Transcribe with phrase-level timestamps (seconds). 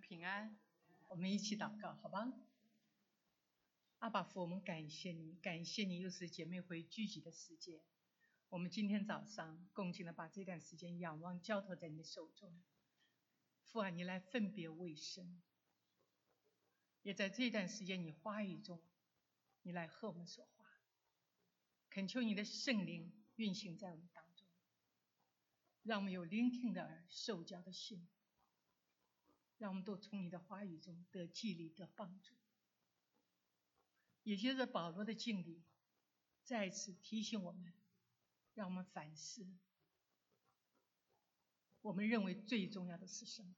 [0.00, 0.58] 平安，
[1.08, 2.32] 我们一起祷告，好吧？
[3.98, 7.80] 阿爸父，我们感谢你，感谢你又是姐妹会聚集的时间。
[8.48, 12.60] 我们今天早上恭敬的把这段时间仰望交托在你的手中，
[13.62, 15.40] 父啊，你来分别为生，
[17.02, 18.82] 也在这段时间你话语中，
[19.62, 20.66] 你来和我们说话。
[21.90, 24.48] 恳求你的圣灵运行在我们当中，
[25.82, 28.08] 让我们有聆听的耳，受教的心。
[29.60, 32.34] 让我们都从你的话语中得激励、得帮助。
[34.22, 35.62] 也就是保罗的经历，
[36.42, 37.74] 再次提醒我们，
[38.54, 39.46] 让我们反思：
[41.82, 43.54] 我们认为最重要的是什么？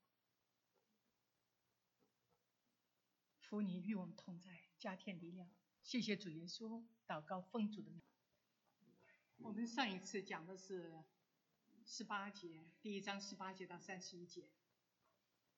[3.38, 5.48] 福你与我们同在，加添力量。
[5.84, 8.02] 谢谢主耶稣，祷告奉主的名。
[9.38, 11.04] 我们上一次讲的是
[11.84, 14.48] 十八节，第一章十八节到三十一节。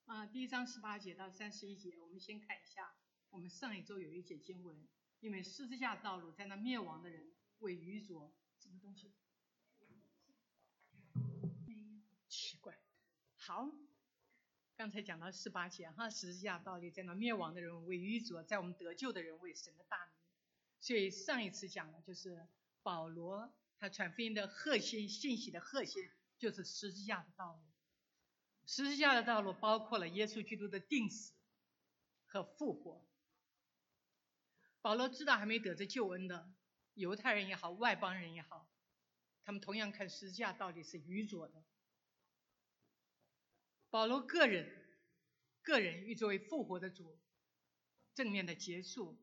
[0.06, 2.94] 啊，第一章十八节到三十一节，我们先看一下。
[3.30, 4.86] 我们上一周有一节经文，
[5.20, 9.12] 因为十字架道路在那灭亡的人为愚拙，什么东西？
[12.28, 12.78] 奇怪。
[13.36, 13.72] 好，
[14.76, 20.14] 刚才讲到十八节哈，十字架道路在那灭亡的人为愚拙，在我们得救的人为神的大名。
[20.80, 22.46] 所以上一次讲的就是
[22.82, 27.73] 保罗他传福音的核心信息的核心就是十字架的道路。
[28.66, 31.32] 十字架的道路包括了耶稣基督的定死
[32.26, 33.06] 和复活。
[34.80, 36.52] 保罗知道还没得着救恩的
[36.94, 38.68] 犹太人也好，外邦人也好，
[39.42, 41.64] 他们同样看十字架到底是愚拙的。
[43.90, 44.70] 保罗个人，
[45.62, 47.18] 个人欲作为复活的主
[48.14, 49.18] 正面的结束，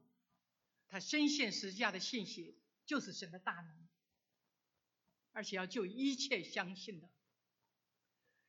[0.87, 3.87] 他深陷十字架的信息就是神的大能，
[5.31, 7.09] 而且要救一切相信的。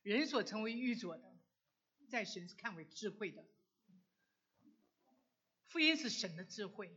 [0.03, 1.37] 人所成为愚拙的，
[2.09, 3.43] 在神是看为智慧的。
[5.65, 6.95] 福音是神的智慧，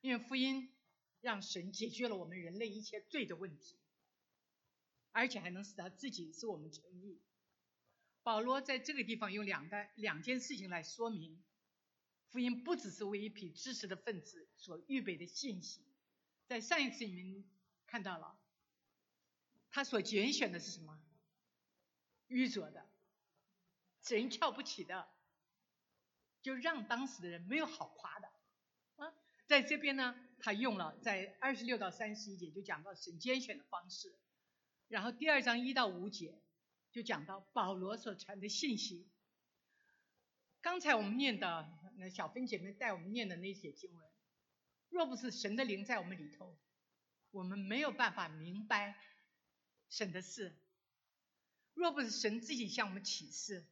[0.00, 0.72] 因为福音
[1.20, 3.76] 让神解决了我们人类一切罪的问题，
[5.10, 7.20] 而且还能使他自己使我们成义。
[8.22, 11.42] 保罗在这个地方用两个两件事情来说明，
[12.28, 15.82] 福音不只是为一批知识的分子所预备的信息。
[16.46, 17.44] 在上一次你们
[17.86, 18.38] 看到了，
[19.70, 21.02] 他所拣选的是什么？
[22.30, 22.86] 愚拙的，
[24.08, 25.08] 人瞧不起的，
[26.42, 28.28] 就让当时的人没有好夸的
[28.96, 29.12] 啊。
[29.46, 34.16] 在这边呢，他用了在二十六到三十一节就讲到神拣选的方式，
[34.86, 36.40] 然后第二章一到五节
[36.92, 39.10] 就讲到保罗所传的信息。
[40.60, 44.08] 刚才我们念的那小芬姐妹带我们念的那些经文，
[44.88, 46.56] 若不是神的灵在我们里头，
[47.32, 48.96] 我们没有办法明白
[49.88, 50.56] 神的事。
[51.80, 53.64] 若不是神自己向我们启示，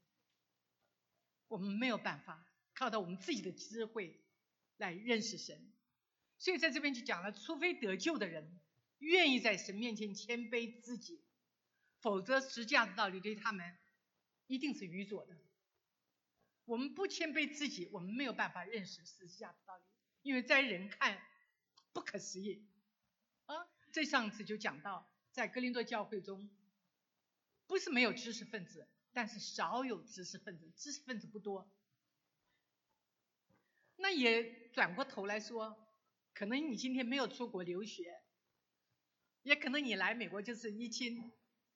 [1.46, 2.42] 我们没有办法
[2.72, 4.18] 靠到我们自己的智慧
[4.78, 5.70] 来认识神。
[6.38, 8.58] 所以在这边就讲了，除非得救的人
[9.00, 11.22] 愿意在神面前谦卑自己，
[12.00, 13.76] 否则十架的道理对他们
[14.46, 15.36] 一定是愚拙的。
[16.64, 19.82] 我们不谦卑自己，我们没有办法认识十架的道理，
[20.22, 21.20] 因为在人看
[21.92, 22.66] 不可思议。
[23.44, 26.48] 啊，这上次就讲到在格林多教会中。
[27.68, 31.70] 不是没有知识分子，但是少有知识分子，知识分子不多。
[33.94, 35.76] 那也转过头来说，
[36.34, 38.20] 可能你今天没有出国留学，
[39.42, 41.32] 也可能你来美国就是一亲，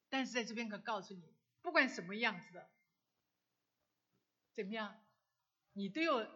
[0.09, 2.71] 但是在这边可告诉你，不管什么样子的，
[4.53, 4.99] 怎么样，
[5.75, 6.27] 你都有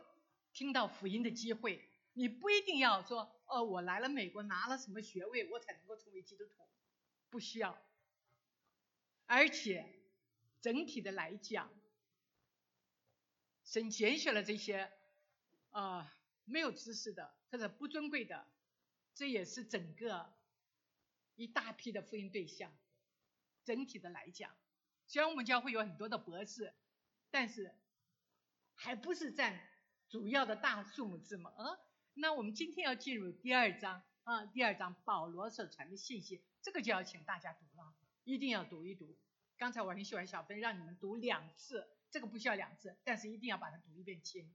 [0.52, 1.88] 听到福音的机会。
[2.12, 6.68] 你不一定要说，哦，我来了美国拿了什么学位，我才能够成为基督徒，
[7.30, 7.85] 不需要。
[9.26, 9.92] 而且，
[10.60, 11.70] 整体的来讲，
[13.64, 14.90] 神拣选了这些
[15.70, 18.46] 啊没有知识的或者不尊贵的，
[19.14, 20.32] 这也是整个
[21.34, 22.72] 一大批的福音对象。
[23.64, 24.56] 整体的来讲，
[25.08, 26.72] 虽然我们教会有很多的博士，
[27.32, 27.74] 但是
[28.74, 29.60] 还不是占
[30.08, 31.50] 主要的大数目字嘛。
[31.50, 31.78] 啊，
[32.14, 37.92] 那我们今天要进入第二章啊，第二章保罗所传的信息，这个就要请大家读了。
[38.26, 39.16] 一定要读一读。
[39.56, 44.52] 刚才我很喜欢小芬，让你们读两次，这个不需要两次，但是一定要把它读一遍清。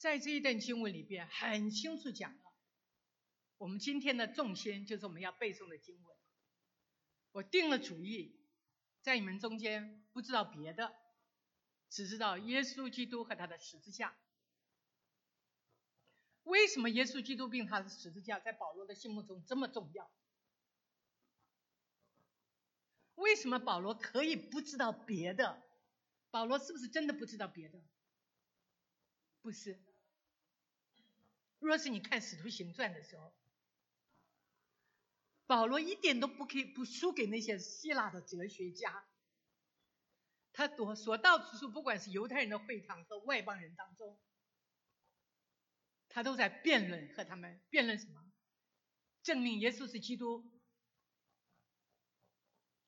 [0.00, 2.52] 在这一段经文里边，很清楚讲了，
[3.58, 6.16] 我们今天的重心就是我们要背诵的经文。
[7.32, 8.34] 我定了主意，
[9.02, 10.96] 在你们中间不知道别的，
[11.90, 14.16] 只知道耶稣基督和他的十字架。
[16.44, 20.10] 为什么耶稣基督并他的十字架在保罗的心目中这么重要？
[23.16, 25.62] 为什么保罗可以不知道别的？
[26.30, 27.78] 保罗是不是真的不知道别的？
[29.42, 29.78] 不是。
[31.60, 33.32] 若是你看《使徒行传》的时候，
[35.46, 39.06] 保罗一点都不可以不输给那些希腊的哲学家。
[40.52, 44.18] 他所所到之处，不管是犹太人的会堂和外邦人当中，
[46.08, 48.32] 他都在辩论和他们辩论什么？
[49.22, 50.50] 证明耶稣是基督，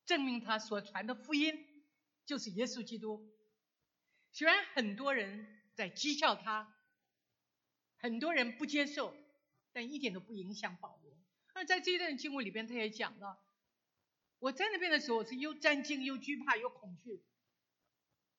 [0.05, 1.85] 证明他所传的福音
[2.25, 3.31] 就是耶稣基督。
[4.31, 6.72] 虽然很多人在讥笑他。
[8.03, 9.15] 很多人不接受，
[9.71, 11.17] 但一点都不影响保罗。
[11.55, 13.41] 那在这一段经文里边，他也讲了，
[14.39, 17.23] 我在那边的时候是又战惊又惧怕又恐惧。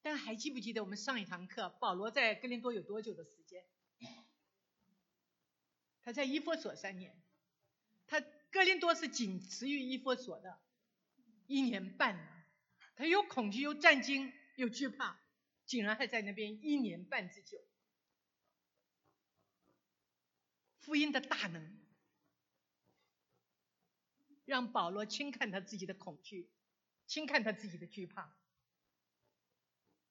[0.02, 3.64] 但还记不记得我们上一堂课，保罗在哥林多有多久的时间？
[6.02, 7.18] 他在伊佛所三年，
[8.06, 8.20] 他
[8.50, 10.60] 哥林多是仅次于伊佛所的
[11.46, 12.44] 一年半。
[12.96, 15.18] 他又恐惧又战惊又惧怕，
[15.64, 17.58] 竟然还在那边一年半之久。
[20.84, 21.80] 福音的大能，
[24.44, 26.50] 让保罗轻看他自己的恐惧，
[27.06, 28.36] 轻看他自己的惧怕。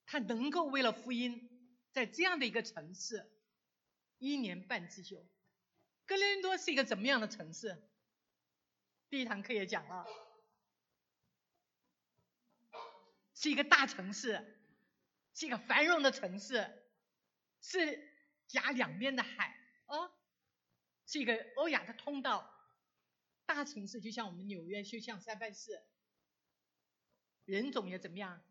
[0.08, 3.32] 他能够为了福音，在这样的一个城市，
[4.18, 5.24] 一年半之久。
[6.08, 7.88] 哥林多是一个怎么样的城市？
[9.10, 10.08] 第一堂课也讲了，
[13.36, 14.60] 是一个大城市，
[15.36, 16.84] 是一个繁荣的城市，
[17.62, 18.12] 是
[18.48, 19.56] 夹两边的海
[19.86, 20.12] 啊。
[21.14, 22.52] 这个欧亚的通道，
[23.46, 25.80] 大城市就像我们纽约，就像三藩市，
[27.46, 28.44] 人种也怎么样，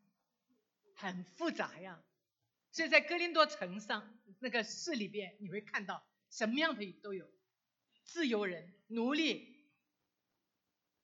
[0.95, 2.01] 很复杂呀。
[2.71, 7.29] 所以在哥林多城上那个市里边，你会看到什么样的都有，
[8.05, 9.69] 自由人、奴隶，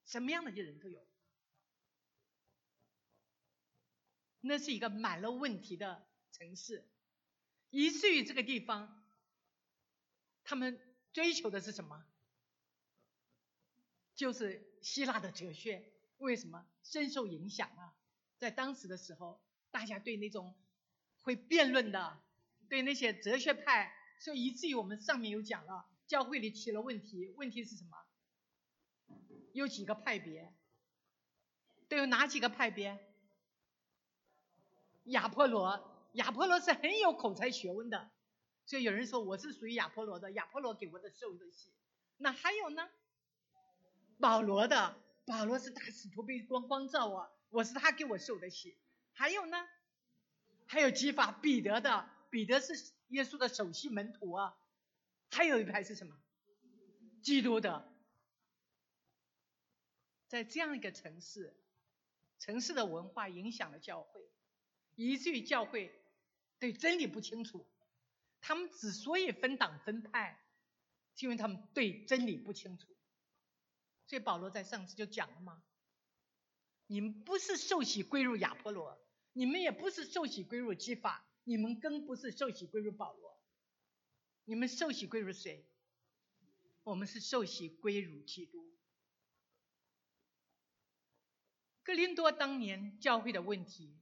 [0.04, 1.04] 什么样的人都有。
[4.42, 6.88] 那是一个满了问题的城市，
[7.70, 9.04] 以至于这个地方，
[10.44, 10.87] 他们。
[11.18, 12.04] 追求的是什么？
[14.14, 15.92] 就是希腊的哲学。
[16.18, 17.92] 为什么深受影响啊？
[18.38, 19.40] 在当时的时候，
[19.72, 20.54] 大家对那种
[21.22, 22.20] 会辩论的，
[22.68, 27.34] 对那些哲学派，所以以至于我们上面有讲了，教会里起了问题。
[27.36, 27.98] 问题是什么？
[29.52, 30.54] 有几个派别？
[31.88, 32.96] 都有哪几个派别？
[35.06, 38.08] 亚波罗，亚波罗是很有口才学问的。
[38.68, 41.72] 所以有人说我是属于亚波罗的，亚波罗给我的受的洗。
[42.18, 42.86] 那还有呢？
[44.20, 44.94] 保罗的，
[45.24, 48.76] 保罗是大使徒被光光照啊，我是他给我受的洗。
[49.14, 49.66] 还有呢？
[50.66, 54.54] 还有激发彼得的，彼得是耶稣的首席门徒啊。
[55.30, 56.14] 还有一排是什么？
[57.22, 57.90] 基督的。
[60.26, 61.56] 在这样一个城市，
[62.38, 64.20] 城市的文化影响了教会，
[64.94, 65.98] 以至于教会
[66.58, 67.66] 对真理不清楚。
[68.40, 70.42] 他们之所以分党分派，
[71.14, 72.86] 是因为他们对真理不清楚。
[74.06, 75.62] 所以保罗在上次就讲了嘛，
[76.86, 78.98] 你们不是受洗归入亚波罗，
[79.34, 83.38] 你们也不是受洗归入基法，你们更不是受洗归入保罗。
[84.44, 85.68] 你们受洗归入谁？
[86.84, 88.66] 我们是受洗归入基督。
[91.82, 93.98] 格林多当年教会的问题，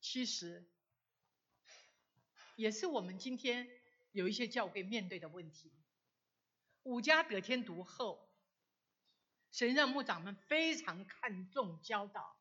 [0.00, 0.68] 其实。
[2.56, 3.68] 也是我们今天
[4.12, 5.72] 有一些教会面对的问题。
[6.82, 8.28] 五家得天独厚，
[9.50, 12.36] 神让牧长们非常看重教导，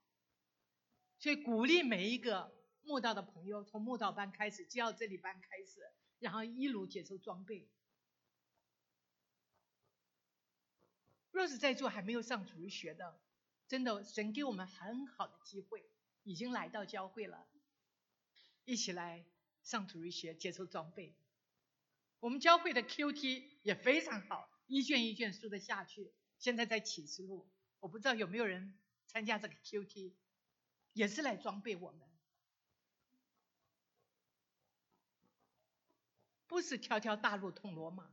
[1.19, 2.51] 所以鼓励每一个
[2.81, 7.69] 牧道的朋友，从牧道班开始，教这里班开始，然后一路接受装备。
[11.31, 13.21] 若是在座还没有上主日学的，
[13.67, 15.89] 真的神给我们很好的机会，
[16.23, 17.47] 已经来到教会了，
[18.65, 19.23] 一起来。
[19.63, 21.15] 上主日学，接受装备。
[22.19, 26.13] 我们教会的 QT 也非常好，一卷一卷输得下去。
[26.37, 27.49] 现在在启示录，
[27.79, 28.77] 我不知道有没有人
[29.07, 30.13] 参加这个 QT，
[30.93, 32.07] 也是来装备我们，
[36.47, 38.11] 不是条条大路通罗马。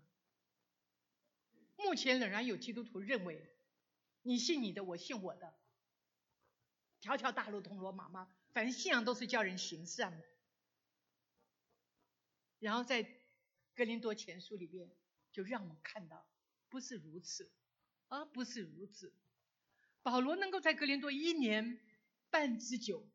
[1.77, 3.49] 目前仍然有基督徒认为，
[4.23, 5.55] 你信你的，我信我的，
[7.01, 8.31] 条条大路通罗马吗？
[8.53, 10.27] 反正信仰都是叫人行善的。
[12.59, 13.03] 然后在
[13.75, 14.91] 格林多前书里边
[15.33, 16.27] 就让我们看到，
[16.69, 17.51] 不是如此，
[18.09, 19.15] 而不是如此。
[20.03, 21.81] 保罗能够在格林多一年
[22.31, 23.09] 半之久，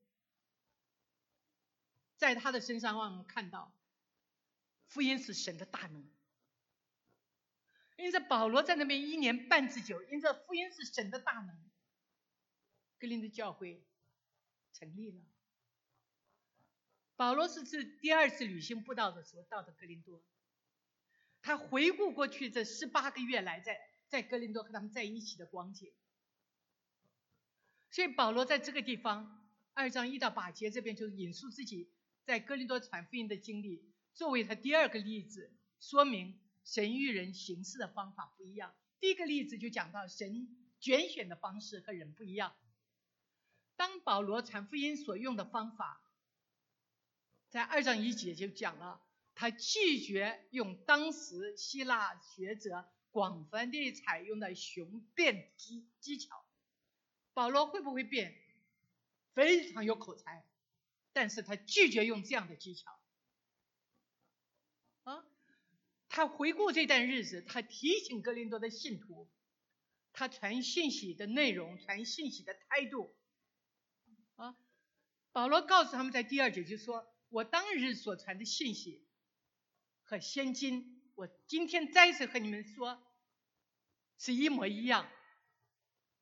[2.18, 3.76] 在他的身上让我们看到，
[4.88, 6.10] 福音是神的大能。
[7.98, 11.72] 因此，保罗在那边一年半之久，因这福音是神的大能，
[13.00, 13.86] 格林的教会
[14.74, 15.22] 成立了。
[17.24, 20.22] 保罗是自第二次旅行布道的时候到的格林多，
[21.42, 25.94] 他回顾过去这十八个月来在在格林多和他们在一起的光景，
[27.92, 31.90] 所以保罗在这个地方二章一到八节这边就引述自己
[32.26, 35.50] 在格林多传福音的经历，作为他第二个例子，
[35.80, 36.38] 说明。
[36.66, 38.76] 神与人行事的方法不一样。
[39.00, 40.48] 第一个例子就讲到神
[40.82, 42.54] 拣选的方式和人不一样。
[43.78, 46.03] 当保罗传福音所用的方法，
[47.54, 49.00] 在二章一节就讲了，
[49.36, 56.44] 他拒绝用当时希腊学者广泛地采用的雄辩技技巧。
[57.36, 58.36] 保罗会不会变？
[59.36, 60.44] 非常有口才，
[61.12, 63.00] 但是他拒绝用这样的技巧。
[65.04, 65.24] 啊
[66.10, 69.30] 他回顾这段日子，他提醒格林多的信徒，
[70.12, 73.16] 他传信息的内容、传信息的态度。
[74.38, 74.56] 啊，
[75.32, 79.04] 保罗告诉他们在第二节就说：“我当日所传的信息
[80.04, 83.04] 和现今，我今天再次和你们说，
[84.20, 85.10] 是一模一样。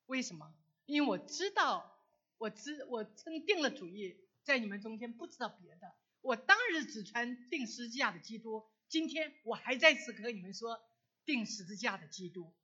[0.06, 0.54] 为什么？
[0.86, 2.02] 因为我知道，
[2.38, 5.94] 我知我曾定了主意，在你们中间不知道别的。
[6.22, 10.80] 我当日只传定十字架的基督。”今天我还再次和你们说，
[11.26, 12.54] 定十字架的基督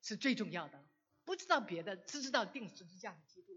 [0.00, 0.82] 是最重要的。
[1.24, 3.52] 不知道别的，只知道定十字架的基督，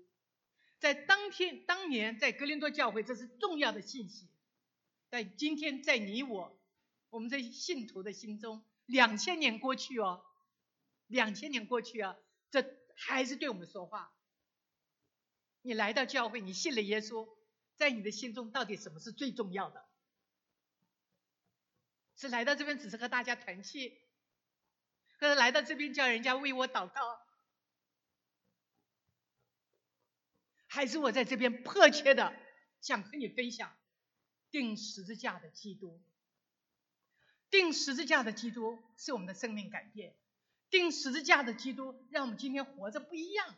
[0.79, 4.27] 在当天、当年在格林多教会，这是重要的信息。
[5.09, 6.59] 在今天，在你我，
[7.09, 10.23] 我们这信徒的心中，两千年过去哦，
[11.07, 12.17] 两千年过去啊，
[12.51, 12.65] 这
[12.95, 14.13] 还是对我们说话。
[15.61, 17.27] 你来到教会，你信了耶稣，
[17.75, 19.85] 在你的心中，到底什么是最重要的？
[22.17, 23.99] 是来到这边只是和大家团契，
[25.19, 27.24] 或者来到这边叫人家为我祷告，
[30.75, 32.35] 还是我在这边迫切的
[32.81, 33.73] 想和你分享
[34.51, 36.03] 定十字架的基督？
[37.49, 40.13] 定十字架的基督是我们的生命改变，
[40.69, 43.55] 定十字架的基督让我们今天活着不一样。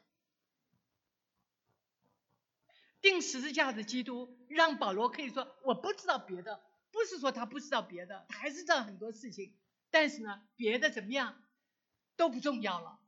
[3.02, 6.62] 定十字架的基督让保罗可以说我不知道别的。
[6.92, 9.58] 不是说他不知道别的，他还是知道很多事情，
[9.90, 11.44] 但是呢，别的怎么样
[12.16, 13.00] 都不重要了。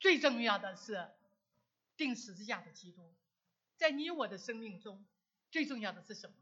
[0.00, 1.08] 最重要的是
[1.96, 3.14] 定十字架的基督，
[3.76, 5.06] 在你我的生命中，
[5.50, 6.36] 最重要的是什么？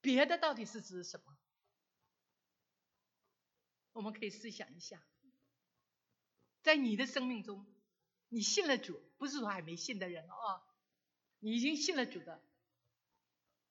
[0.00, 1.36] 别的到底是指什么？
[3.92, 5.02] 我们可以思想一下，
[6.62, 7.66] 在你的生命中。
[8.28, 10.66] 你信了主，不是说还没信的人啊，
[11.38, 12.42] 你已经信了主的，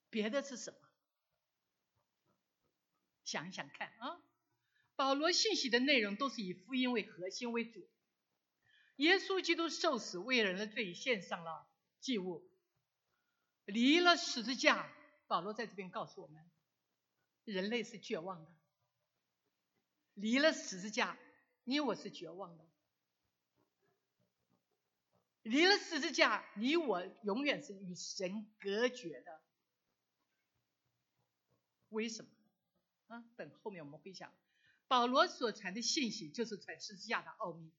[0.09, 0.79] 别的是什么？
[3.25, 4.21] 想一想看啊，
[4.95, 7.87] 保罗信息的内容都是以福音为核心为主，
[8.97, 11.67] 耶稣基督受死为人的罪献上了
[11.99, 12.49] 祭物，
[13.65, 14.89] 离了十字架，
[15.27, 16.49] 保罗在这边告诉我们，
[17.43, 18.51] 人类是绝望的，
[20.13, 21.17] 离了十字架，
[21.65, 22.65] 你我是绝望的。
[25.41, 29.41] 离了十字架，你我永远是与神隔绝的。
[31.89, 32.31] 为什么？
[33.07, 34.33] 啊，等后面我们会讲。
[34.87, 37.71] 保罗所传的信息就是传十字架的奥秘。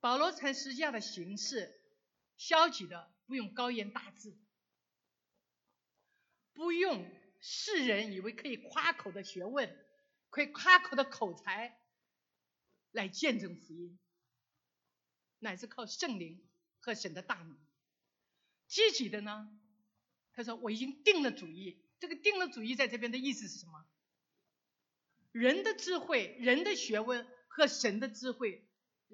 [0.00, 1.80] 保罗传十字架的形式，
[2.36, 4.36] 消极的，不用高言大志，
[6.52, 9.76] 不用世人以为可以夸口的学问，
[10.30, 11.78] 可以夸口的口才
[12.92, 13.98] 来见证福音。
[15.38, 16.42] 乃是靠圣灵
[16.78, 17.58] 和神的大能。
[18.66, 19.48] 积极的呢？
[20.32, 21.82] 他说：“我已经定了主意。
[21.98, 23.86] 这个定了主意在这边的意思是什么？
[25.36, 28.66] 人的智慧、人的学问和神的智慧、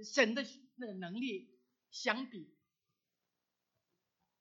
[0.05, 1.51] 神的那个能力
[1.91, 2.49] 相比，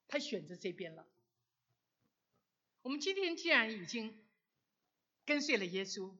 [0.08, 1.08] 他选择这边了。
[2.84, 4.24] 我们今天既然已经
[5.26, 6.16] 跟随了耶稣，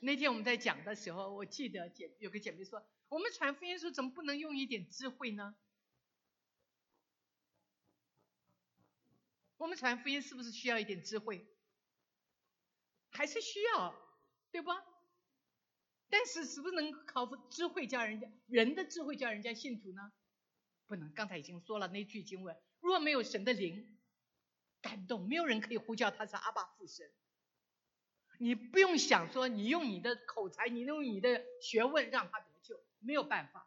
[0.00, 5.56] 那天我们在讲的时候，我记得姐有个姐妹说：“我们传福音书怎么不能用一点智慧呢？
[9.64, 11.46] 我们传福音是不是需要一点智慧？
[13.08, 13.94] 还是需要，
[14.52, 14.70] 对不？
[16.10, 20.12] 但是是不是能靠智慧叫人家人的智慧叫人家信徒呢？
[20.86, 21.10] 不能。
[21.14, 23.98] 刚才已经说了那句经文：若没有神的灵
[24.82, 27.10] 感动，没有人可以呼叫他是阿爸父神。
[28.36, 33.66] 你不用想说你用你的口才，你用你的学问让他得救，没有办法。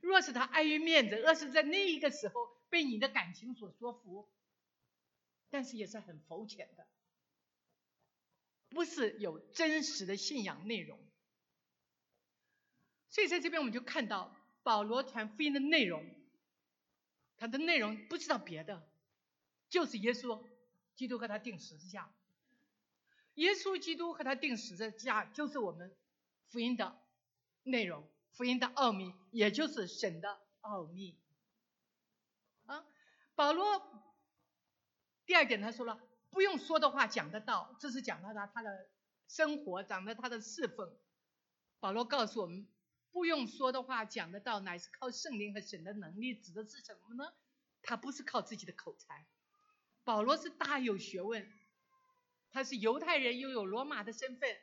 [0.00, 2.34] 若是他碍于面子，若是在那一个时候
[2.70, 4.26] 被你的感情所说服，
[5.50, 6.86] 但是也是很肤浅的，
[8.68, 10.98] 不是有真实的信仰内容。
[13.10, 16.08] 所以在这边我们就看到保罗传福音的内容，
[17.36, 18.88] 他的内容不知道别的，
[19.68, 20.42] 就是耶稣
[20.94, 22.12] 基督和他定十字架。
[23.34, 25.94] 耶稣基督和他定十字架就是我们
[26.48, 26.98] 福音的
[27.64, 28.08] 内容。
[28.32, 31.18] 福音的奥秘，也就是神的奥秘
[32.66, 32.86] 啊。
[33.34, 34.09] 保罗
[35.30, 38.88] 第二点他说了，不用说的话讲得到，这是讲到他他的
[39.28, 40.92] 生活，讲到他的侍奉。
[41.78, 42.66] 保罗告诉我们，
[43.12, 47.32] 不用说的话讲得到，乃是靠圣灵和神的能力，指的是什么呢？
[47.80, 49.24] 他不是靠自己的口才。
[50.02, 51.48] 保罗是大有学问，
[52.50, 54.56] 他是犹太人，又有罗马的身份。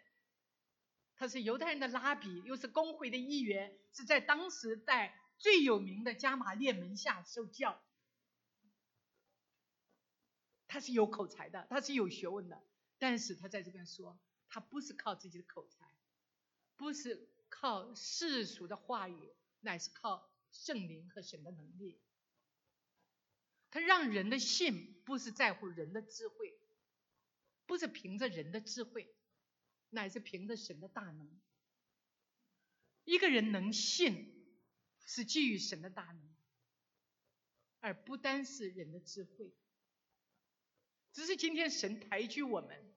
[1.16, 7.82] 他是犹太人的拉比，又是公会的一员，是在当时在最有名的加马列门下受教。
[10.68, 12.62] 他是有口才的，他是有学问的，
[12.98, 14.20] 但是他在这边说，
[14.50, 15.86] 他不是靠自己的口才，
[16.76, 22.00] 不是靠世俗的话语，乃是靠圣灵和神的能力。
[23.70, 26.58] 他让人的信不是在乎人的智慧，
[27.66, 29.14] 不是凭着人的智慧。
[29.90, 31.40] 乃是凭着神的大能，
[33.06, 34.46] 一个人能信，
[35.06, 36.36] 是基于神的大能，
[37.80, 39.56] 而不单是人的智慧。
[41.18, 42.94] 只是今天神抬举我们，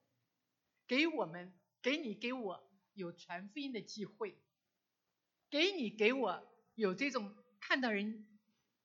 [0.87, 4.39] 给我们、给你、给我有传福音的机会，
[5.49, 8.29] 给你、给我有这种看到人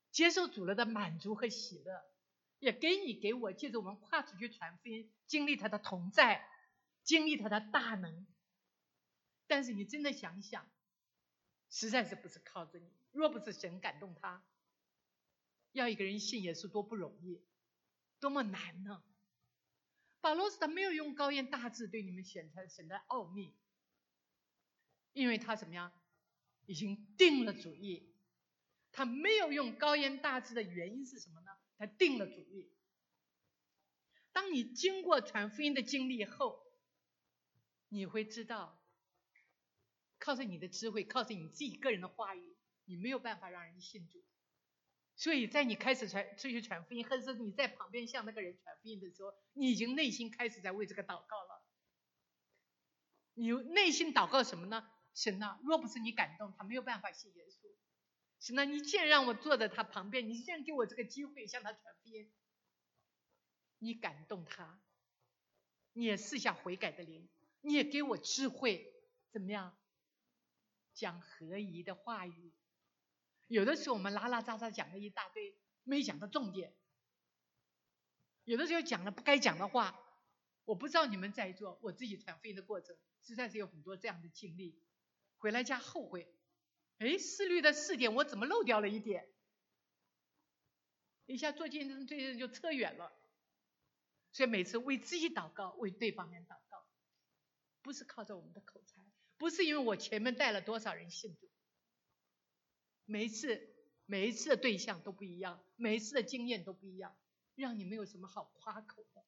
[0.09, 2.05] 接受主了的满足和喜乐，
[2.59, 6.49] 也给你、给我借着我们跨出去传福音，经历他的同在。
[7.03, 8.25] 经历他的大能，
[9.47, 10.65] 但是你真的想想，
[11.69, 12.89] 实在是不是靠着你。
[13.11, 14.45] 若不是神感动他，
[15.73, 17.43] 要一个人信也是多不容易，
[18.21, 19.03] 多么难呢？
[20.25, 23.53] 保罗斯他没有用高言大志对你们显出神的奥秘，
[25.13, 25.93] 因为他怎么样，
[26.65, 28.11] 已经定了主意。
[28.91, 31.51] 他没有用高言大志的原因是什么呢？
[31.77, 32.71] 他定了主意。
[34.31, 36.59] 当你经过传福音的经历后，
[37.89, 38.83] 你会知道，
[40.17, 44.23] 靠着你的智慧，靠着你自己个人的话语，你没有办法让人信主。
[45.15, 51.63] 所以在你开始传出去传福音，或者是你在旁边向那个人传福音的时候，你已经内心开始在为这个祷告了。
[53.33, 54.89] 你内心祷告什么呢？
[55.13, 57.73] 神呐，若不是你感动他，没有办法信耶稣。
[58.39, 62.31] 神呐，你既然让我坐在他旁边，你既然给我这个机会向他传福音，
[63.79, 64.81] 你感动他，
[65.93, 67.29] 你也试下悔改的灵。
[67.61, 68.93] 你也给我智慧，
[69.31, 69.75] 怎么样？
[70.93, 72.53] 讲合宜的话语。
[73.47, 76.73] 有的时候我们拉拉杂杂讲了一大堆，没讲到重点。
[78.43, 79.99] 有的时候讲了不该讲的话，
[80.65, 84.81] 我不知道你们在座，我自己传福音的过程，实在是有很多这样的经历。
[85.37, 86.27] 回来家后悔，
[86.99, 89.27] 哎，思虑的四点我怎么漏掉了一点？
[91.25, 93.11] 一下做见证，这些人就扯远了。
[94.31, 96.85] 所以每次为自己祷告，为对方人祷告。
[97.81, 98.99] 不是靠着我们的口才，
[99.37, 101.47] 不是因为我前面带了多少人信主，
[103.05, 103.67] 每一次
[104.05, 107.15] 每一次的对象都不一样，每一次的经验都不一样，
[107.55, 109.25] 让你没有什么好夸口的。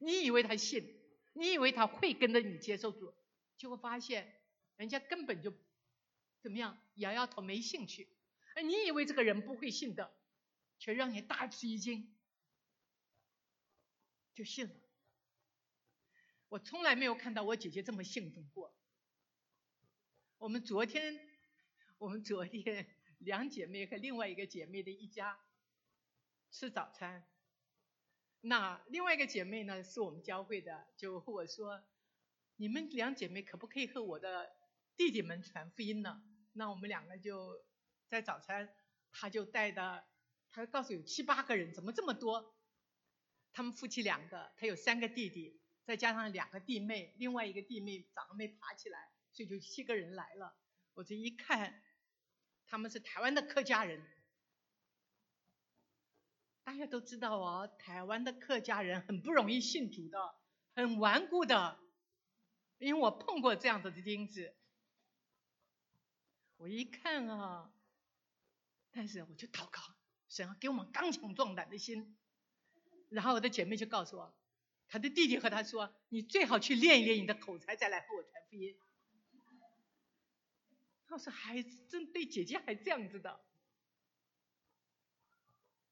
[0.00, 0.98] 你以为他信，
[1.34, 3.14] 你以为他会跟着你接受主，
[3.56, 4.40] 结果发现
[4.76, 5.52] 人家根本就
[6.40, 8.08] 怎么样，摇摇头没兴趣。
[8.54, 10.14] 而你以为这个人不会信的，
[10.78, 12.14] 却让你大吃一惊，
[14.34, 14.74] 就信了。
[16.48, 18.74] 我从来没有看到我姐姐这么兴奋过。
[20.38, 21.25] 我们昨天，
[21.98, 22.86] 我们昨天
[23.18, 25.40] 两姐妹和另外一个姐妹的一家
[26.50, 27.26] 吃早餐。
[28.40, 31.82] 那另外一个姐妹呢，是我们教会的，就和我说
[32.56, 34.54] ：“你们两姐妹可不可以和我的
[34.96, 37.64] 弟弟们传福音呢？”那我们两个就
[38.08, 38.74] 在早餐，
[39.10, 40.04] 他就带的，
[40.50, 42.54] 他告诉有七八个人，怎么这么多？
[43.52, 45.60] 他们夫妻两个，他有三个弟弟。
[45.84, 50.56] 再加上两个弟妹，另外一个弟妹早上没爬起来，所以就七个人来了。
[50.94, 51.80] 我这一看，
[52.66, 54.04] 他们是台湾的客家人。
[56.64, 60.34] 大家都知道哦，台湾的客家人很不容易信主的，
[60.74, 61.78] 很顽固的。
[62.78, 64.54] 因为我碰过这样子的钉子。
[66.56, 67.72] 我一看啊，
[68.90, 69.80] 但是我就祷告，
[70.28, 72.16] 神啊，给我们刚强壮胆的心。
[73.10, 74.36] 然后我的姐妹就告诉我，
[74.88, 78.76] 她的弟弟和她说：“你最好去练一练你的口才，再来和我传福音。”
[81.08, 83.40] 我说：“孩子真对姐姐还这样子的。”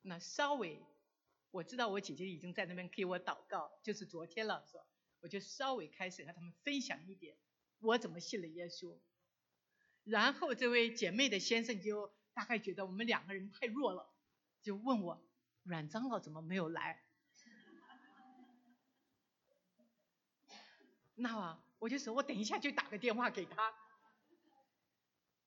[0.03, 0.83] 那稍微
[1.51, 4.85] 我知道我姐姐已经在那边给我祷告，就是昨天了，是吧？
[5.21, 7.35] 我就稍微开始和他们分享一点
[7.79, 8.99] 我怎么信了耶稣。
[10.03, 14.13] 然后这位姐妹的先生就大概觉得我们两个人太弱了，
[14.63, 15.25] 就问我
[15.63, 17.03] 阮长老怎么没有来？
[21.15, 23.75] 那我就说我等一下就打个电话给他。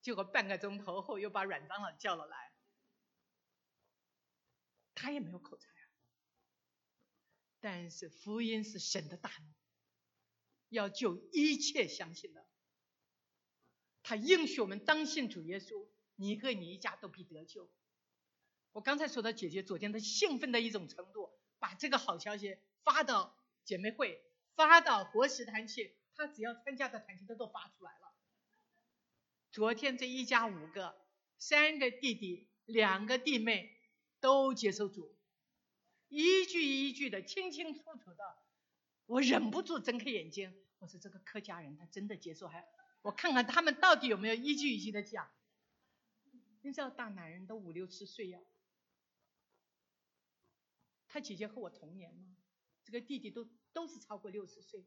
[0.07, 2.53] 结果半个钟头后又把阮长老叫了来，
[4.95, 5.83] 他也没有口才啊。
[7.59, 9.53] 但是福音是神的大能，
[10.69, 12.47] 要救一切相信的。
[14.01, 17.69] 他应许我们当信主耶稣，你和你一家都必得救。
[18.71, 24.23] 我刚才说的姐姐昨天她兴奋的一种程度，把这个好消息发到姐妹会，
[24.55, 28.06] 发到活石团去，她只要参加的团体她都发出来了。
[29.57, 30.95] 昨天这一家五个，
[31.39, 33.75] 三个弟弟，两个弟妹
[34.19, 35.17] 都接受主，
[36.09, 38.37] 一句一句的清清楚楚的，
[39.07, 42.63] 我忍不住睁开眼睛，我说这个客家人他真的接受还。
[43.01, 45.27] 我看看他们到底有没有一句一句的讲。
[46.61, 48.39] 你知道大男人都五六十岁呀，
[51.07, 52.37] 他姐姐和我同年吗？
[52.83, 54.85] 这个弟弟都都是超过六十岁，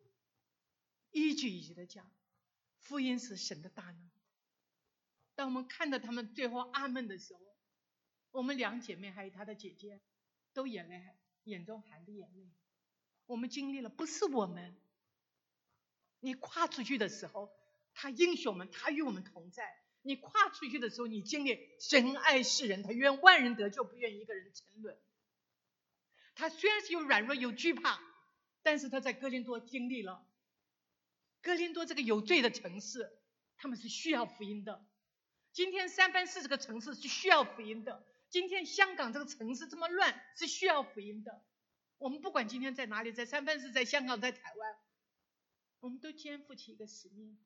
[1.10, 2.08] 一句一句的讲，
[2.78, 4.10] 福音是神的大能。
[5.40, 7.40] 当我们看到他们最后阿门的时候，
[8.30, 9.98] 我们两姐妹还有她的姐姐，
[10.52, 11.02] 都眼泪
[11.44, 12.46] 眼中含着眼泪。
[13.24, 14.78] 我们经历了，不是我们，
[16.18, 17.50] 你跨出去的时候。
[17.94, 19.64] 他英雄们，他与我们同在。
[20.02, 24.98] 你跨出去的时候，你经历神爱世人，他愿万人得救，不愿一个人沉沦。
[26.34, 27.98] 他虽然是有软弱有惧怕，
[28.60, 30.22] 但是他在哥林多经历了。
[31.40, 33.10] 哥林多这个有罪的城市，
[33.56, 34.86] 他们是需要福音的。
[35.52, 38.04] 今天三藩市这个城市是需要福音的。
[38.28, 41.42] 今天香港这个城市这么乱，是需要福音的。
[41.98, 44.76] 我们不管今天在哪里，在三藩市，在香港，在台湾，
[45.80, 47.36] 我们都肩负起一个使命。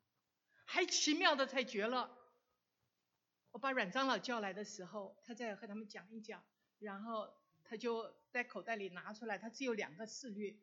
[0.65, 2.15] 还奇妙的太绝了！
[3.51, 6.43] 我把阮长老叫来的时候，他在和他们讲一讲，
[6.79, 10.59] 然后他就在口袋里拿出来，他只有两个四律。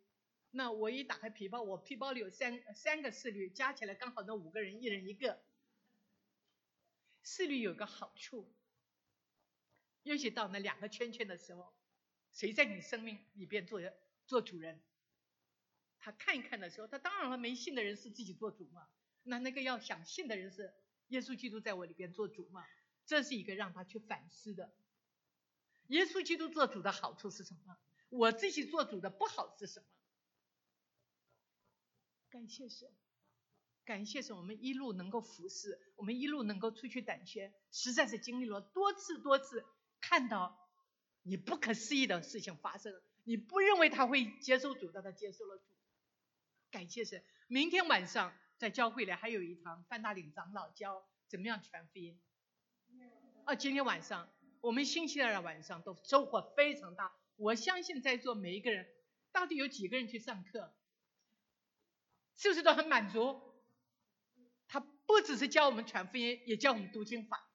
[0.52, 5.42] 那我一打开皮包，我皮包里有三三个四律，加起来刚好那五个人一人一个。
[7.22, 8.52] 四律有个好处，
[10.02, 11.72] 尤其到那两个圈圈的时候，
[12.32, 13.80] 谁在你生命里边做
[14.26, 14.82] 做主人？
[15.98, 18.88] 他看一看的时候，他当然了，没信的人是自己做主嘛。
[19.22, 20.74] 那那个要想信的人是
[21.08, 22.66] 耶稣基督在我里边做主嘛？
[23.06, 24.74] 这是一个让他去反思的。
[25.88, 27.78] 耶稣基督做主的好处是什么？
[28.08, 29.86] 我自己做主的不好是什么？
[32.30, 32.90] 感谢神，
[33.84, 39.64] 感谢神，我们一路能够服侍，我们一路能够出去胆宣，实在是经历了多次多次
[40.00, 40.56] 看到
[41.22, 42.92] 你不可思议的事情发生。
[43.24, 45.64] 你不认为他会接受主的，他接受了主。
[46.70, 48.32] 感谢神，明天晚上。
[48.58, 52.16] 在教会里还有一堂范大岭长老教怎么样传福音。
[53.44, 57.12] 啊，今天晚上我们星期二晚上都收获非常大。
[57.34, 58.86] 我相信在座每一个人，
[59.32, 60.72] 到底有几个人去上课？
[62.36, 63.42] 是不是都很满足？
[65.06, 67.48] 不只是教我们传福音，也教我们读经法。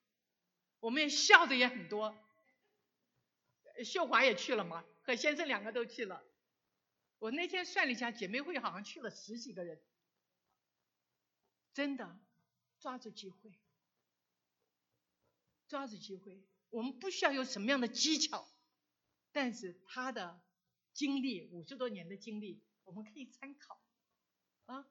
[0.79, 2.15] 我们也笑的也很多。
[3.85, 6.23] 秀华也去了嘛，和先生两个都去了。
[7.19, 9.81] 我那天算了一下，姐妹会好像去了十几个人。
[11.73, 12.19] 真的，
[12.79, 13.51] 抓住机会，
[15.67, 16.43] 抓住机会。
[16.69, 18.47] 我们不需要有什么样的技巧，
[19.31, 20.41] 但是他的
[20.93, 23.79] 经历，五十多年的经历，我们可以参考。
[24.65, 24.87] 啊，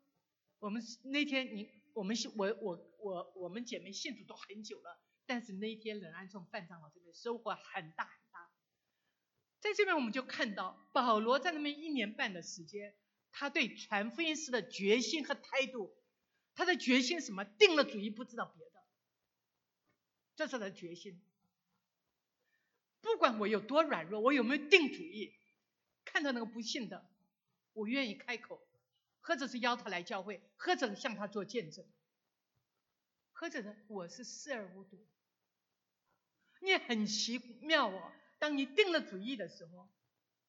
[0.59, 8.51] 我们那天你，我们是我我我我们姐妹信主都很久了，但是那一天仍然从范长老这边收获很大很大。
[9.61, 12.95] 在这边我们就看到保罗在那边一年半的时间，
[13.33, 15.97] 他对传福音时的决心和态度。
[16.55, 17.45] 他的决心什么？
[17.45, 18.85] 定了主意，不知道别的，
[20.37, 21.23] 这是他的决心。
[23.01, 25.35] 不管我有多软弱，我有没有定主意，
[26.05, 27.11] 看到那个不信的，
[27.73, 28.66] 我愿意开口，
[29.27, 31.85] 或者是邀他来教会，或者向他做见证，
[33.33, 35.05] 或者呢，我是视而无睹。
[36.61, 39.89] 你很奇妙哦，当你定了主意的时候，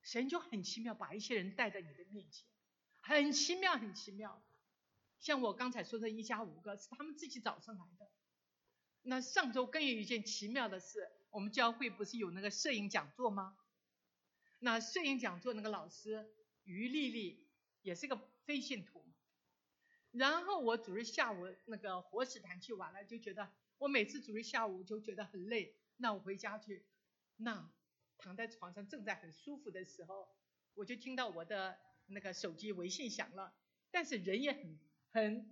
[0.04, 2.48] 神就很奇妙，把一些人带在你的面前，
[3.02, 4.46] 很奇妙，很奇妙。
[5.20, 8.12] 像我刚才说的一家五个是他们自己找上来的。
[9.02, 13.58] 那上周更有一件奇妙的事，我们教会不是有那个摄影讲座吗？
[14.60, 16.32] 那摄影讲座那个老师
[16.63, 17.50] 于丽丽
[17.82, 19.05] 也是个非信徒。
[20.12, 25.75] 然后我主日下午那个活石坛去完了，就觉得我每次主日下午就觉得很累。
[25.97, 26.86] 那我回家去，
[27.36, 27.69] 那
[28.17, 30.29] 躺在床上正在很舒服的时候，
[30.75, 33.53] 我就听到我的那个手机微信响了。
[33.91, 34.79] 但是人也很
[35.12, 35.49] 很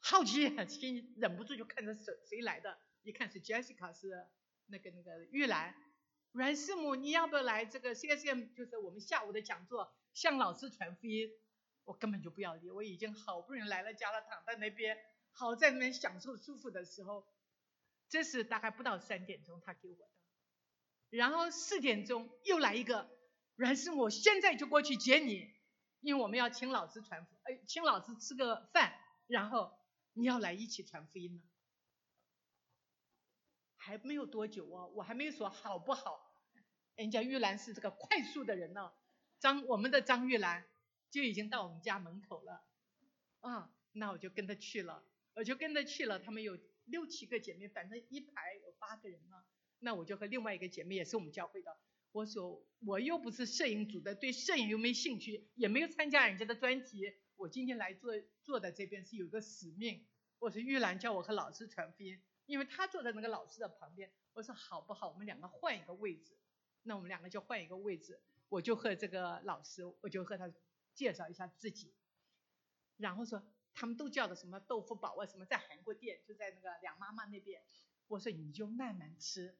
[0.00, 4.26] 好奇，心忍不住就看着谁谁来的，一看是 Jessica，是
[4.66, 5.74] 那个那个玉兰，
[6.32, 11.30] 阮师母，你要不要来这个 CSM，就是我们下午的讲座，向老师传福音。
[11.86, 14.98] 我根本就不要理，我已经好不容易来了家了，躺在那边，
[15.30, 17.24] 好在那边享受舒服的时候，
[18.08, 20.10] 这是大概不到三点钟他给我的，
[21.10, 23.08] 然后四点钟又来一个，
[23.54, 25.48] 阮师母，现在就过去接你，
[26.00, 28.92] 因为我们要请老师传福，哎，请老师吃个饭，
[29.28, 29.72] 然后
[30.12, 31.42] 你要来一起传福音呢，
[33.76, 36.20] 还没有多久哦，我还没有说好不好，
[36.96, 38.92] 人家玉兰是这个快速的人呢，
[39.38, 40.66] 张我们的张玉兰。
[41.10, 42.62] 就已经到我们家门口了，
[43.40, 45.02] 啊，那我就跟他去了，
[45.34, 46.18] 我就跟他去了。
[46.18, 49.42] 他们有六七个姐妹，反正一排有八个人呢。
[49.78, 51.76] 那我就和另外一个姐妹，也是我们教会的，
[52.12, 57.12] 我说我又不是摄影组的，对摄影又没兴趣，也没有参加人家的专题。
[57.36, 60.06] 我今天来坐坐在这边是有个使命。
[60.38, 64.10] 我说玉兰叫我和老师传福音，因为他坐在那个老师的旁边。
[64.32, 65.08] 我说好不好？
[65.10, 66.36] 我们两个换一个位置。
[66.82, 70.50] 那我们两个就换一个位置，我就和这个老师，我就和他。
[70.96, 71.94] 介绍一下自己，
[72.96, 77.62] 然后说他们都叫的什么豆腐宝啊什么，在韩国店就在那个梁妈妈那边。
[78.08, 79.58] 我说你就慢慢吃，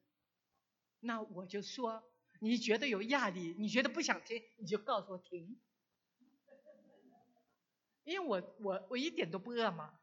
[1.01, 5.59] 那我就说你觉得有压力，你觉得不想听，你就告诉我停，
[8.05, 9.99] 因为我我我一点都不饿嘛，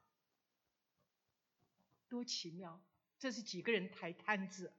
[2.08, 2.84] 多奇妙！
[3.18, 4.74] 这是几个人抬摊子，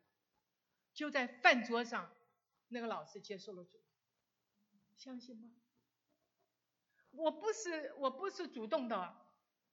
[0.93, 2.15] 就在饭桌上，
[2.67, 3.81] 那个老师接受了主，
[4.95, 5.49] 相信吗？
[7.17, 9.15] 我不是我不是主动的，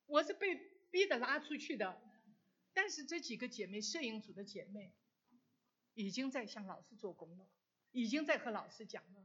[0.06, 0.54] 我是被
[0.90, 2.00] 逼的拉出去的。
[2.72, 4.94] 但是这几个姐妹，摄影组的姐妹，
[5.94, 7.46] 已经在向老师做工了，
[7.90, 9.22] 已经在和老师讲了，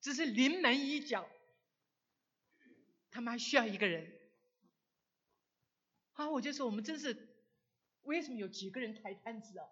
[0.00, 1.28] 只是临门一脚，
[3.10, 4.20] 他们还需要一个人。
[6.12, 7.34] 好，我就说我们真是，
[8.02, 9.66] 为什么有几个人抬摊子啊？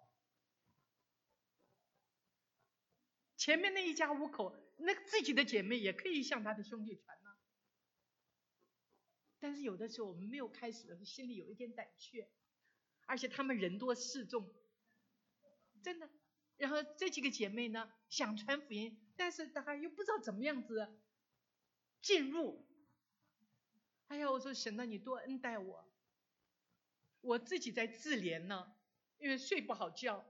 [3.37, 7.20] 前面那一家五口，那自己的姐妹也可以向他的兄弟传。
[9.41, 12.29] 但是有的时候我们没有开始，心里有一点胆怯，
[13.07, 14.53] 而且他们人多势众，
[15.81, 16.07] 真的。
[16.57, 20.95] 然后这几个姐妹呢，想传福音，但是大家又不知道怎么样子
[22.01, 22.63] 进入。
[24.09, 25.91] 哎呀，我说神啊，你多恩待我，
[27.21, 28.75] 我自己在自怜呢，
[29.17, 30.23] 因为睡不好觉，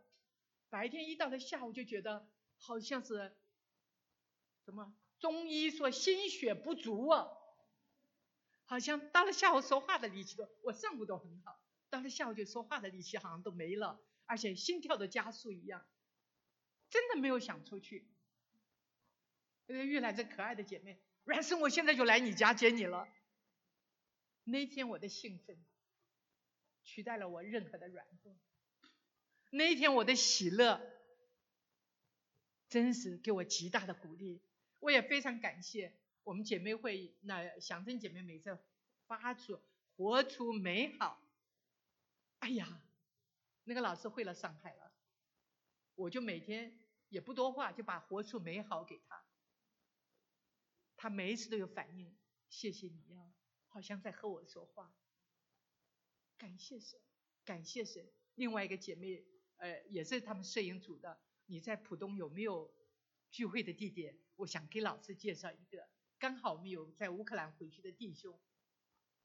[0.70, 3.36] 白天一到了下午就觉得好像是
[4.64, 7.28] 什么中医说心血不足啊。
[8.72, 15.86] 好像到了下午说话的力气都，我上午都很好，到了下午就说话的力气好像都没了，而且心跳的加速一样，
[16.90, 18.08] 真的没有想出去。
[19.66, 23.10] 那个玉兰这可爱的姐妹，阮生我现在就来你家接你了。
[24.46, 25.62] 那天我的兴奋
[26.86, 28.40] 取代了我任何的软弱，
[29.50, 30.82] 那一天我的喜乐
[32.70, 34.42] 真是给我极大的鼓励，
[34.80, 35.94] 我也非常感谢。
[36.24, 38.58] 我们姐妹会那祥珍姐妹每次
[39.08, 39.60] 发出
[39.96, 41.22] 活出美好，
[42.40, 42.82] 哎呀，
[43.64, 44.92] 那个老师会了上海了，
[45.96, 46.80] 我就每天
[47.10, 49.26] 也不多话，就把活出美好给他，
[50.96, 52.16] 他每一次都有反应，
[52.50, 53.34] 谢谢你呀，
[53.68, 54.94] 好像在和我说话，
[56.38, 57.00] 感谢神，
[57.44, 58.12] 感谢神。
[58.36, 59.26] 另外一个姐妹，
[59.58, 62.74] 呃，也是他们摄影组的，你在浦东有没有
[63.30, 64.18] 聚会的地点？
[64.36, 65.90] 我想给老师介绍一个。
[66.22, 68.40] 刚好我们有在乌克兰回去的弟兄，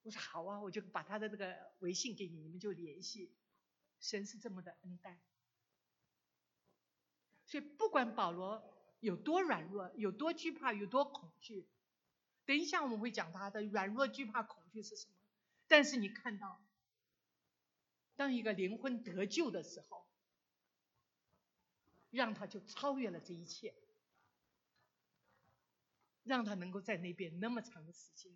[0.03, 3.37] 我说好啊，我就把他的这个微信给你，你们就联系。
[4.01, 5.21] 神是这么的恩待，
[7.45, 8.63] 所以不管保罗
[9.01, 11.69] 有多软弱，有多惧怕，有多恐惧，
[12.47, 15.15] 等一下我们会讲他的软弱、惧怕、恐惧是什么。
[15.67, 16.65] 但是你看到，
[18.15, 20.07] 当一个灵魂得救的时候，
[22.11, 23.75] 让他就超越了这一切。
[26.27, 28.33] 让他能够在那边那么长的时间，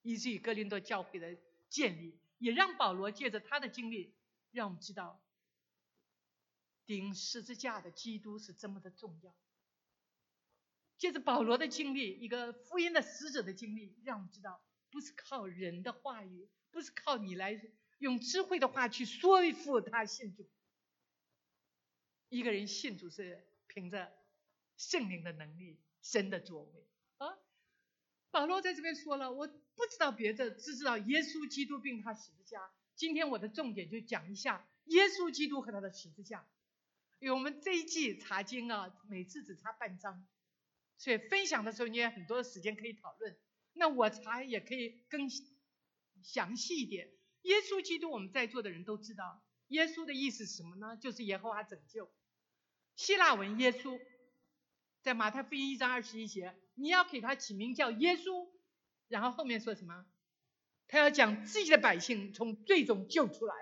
[0.00, 1.36] 以至于格林多教会的
[1.68, 4.14] 建立，也让保罗借着他的经历，
[4.50, 5.22] 让我们知道
[6.86, 9.36] 顶十字架的基督是这么的重要。
[10.96, 17.60] 借着保罗的经历，一个福音的使者的经历，让我们知道不是靠人的话语，不是靠你来
[17.98, 20.48] 用智慧的话去说服他信主。
[22.30, 24.10] 一个人信主是凭着
[24.76, 26.86] 圣灵的能力、神的作为。
[28.32, 32.58] 保罗在这边说了，我不知道别的，只知道耶稣基督并他十字架。
[32.96, 36.44] 今天我的重点就讲一下耶稣基督和他的十字架。
[37.18, 40.26] 因为我们这一季查经啊，每次只查半章，
[40.96, 43.36] 所以分享的时候你也很多时间可以讨论。
[43.74, 45.28] 那我查也可以更
[46.22, 47.12] 详细一点。
[47.42, 50.96] 耶稣基督，我们在座的人都知道，耶稣的意思是什么呢？
[50.96, 52.10] 就是耶和华拯救。
[52.96, 54.00] 希腊文耶稣，
[55.02, 58.48] 在马太福音一章二十一节，你要给他起名叫耶稣，
[59.08, 60.06] 然后后面说什么？
[60.88, 63.54] 他要将自己的百姓从罪中救出来，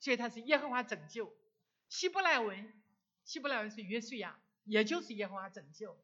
[0.00, 1.36] 所以他是耶和华拯救。
[1.88, 2.72] 希伯来文，
[3.24, 5.98] 希伯来文是约书亚，也就是耶和华拯救。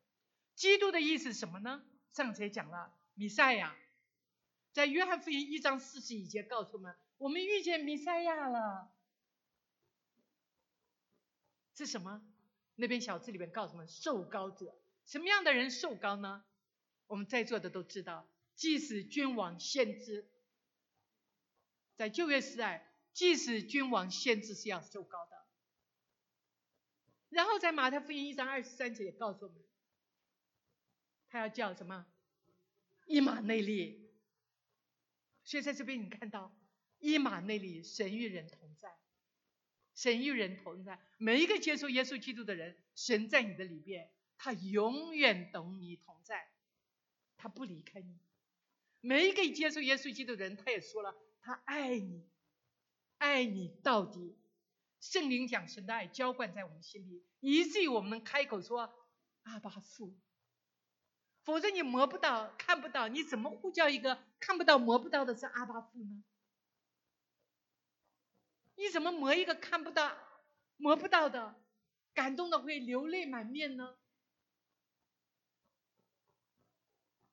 [0.54, 1.84] 基督的意思什么呢？
[2.12, 2.94] 上次也讲了。
[3.14, 3.76] 弥赛亚，
[4.72, 8.90] 在约翰福音一章四十一节告诉我们：我们遇见弥赛亚了。
[11.76, 12.22] 是什么？
[12.76, 14.74] 那篇小字里面告诉我们：受高者。
[15.04, 16.44] 什么样的人受高呢？
[17.06, 20.26] 我们在座的都知道，即使君王、先知，
[21.96, 25.32] 在旧约时代，即使君王、先知是要受高的。
[27.28, 29.62] 然后在马太福音一章二十三节也告诉我们，
[31.28, 32.06] 他要叫什么？
[33.06, 34.10] 一马内利，
[35.44, 36.56] 所以在这边你看到
[36.98, 38.96] 一马内利，神与人同在，
[39.94, 41.00] 神与人同在。
[41.18, 46.48] 每一个接受耶稣基督的人，神在你的里边，他永远懂你同在，
[47.36, 48.18] 他不离开你。
[49.00, 52.26] 每一个接受耶稣基督的人，他也说了，他爱你，
[53.18, 54.36] 爱你到底。
[55.00, 58.90] 圣灵讲神的爱浇灌在我们心里，以至于我们能开口说
[59.42, 60.16] 阿巴父。
[61.42, 66.24] 否则你摸不到、看不到，你怎么呼叫一个看不到、摸不到的是阿巴父呢？
[68.76, 70.16] 你怎么磨一个看不到、
[70.76, 71.54] 摸不到的，
[72.12, 73.96] 感动的会流泪满面呢？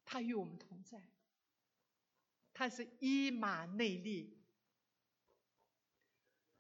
[0.06, 1.02] 他与我们同在，
[2.54, 4.42] 他是伊马内利，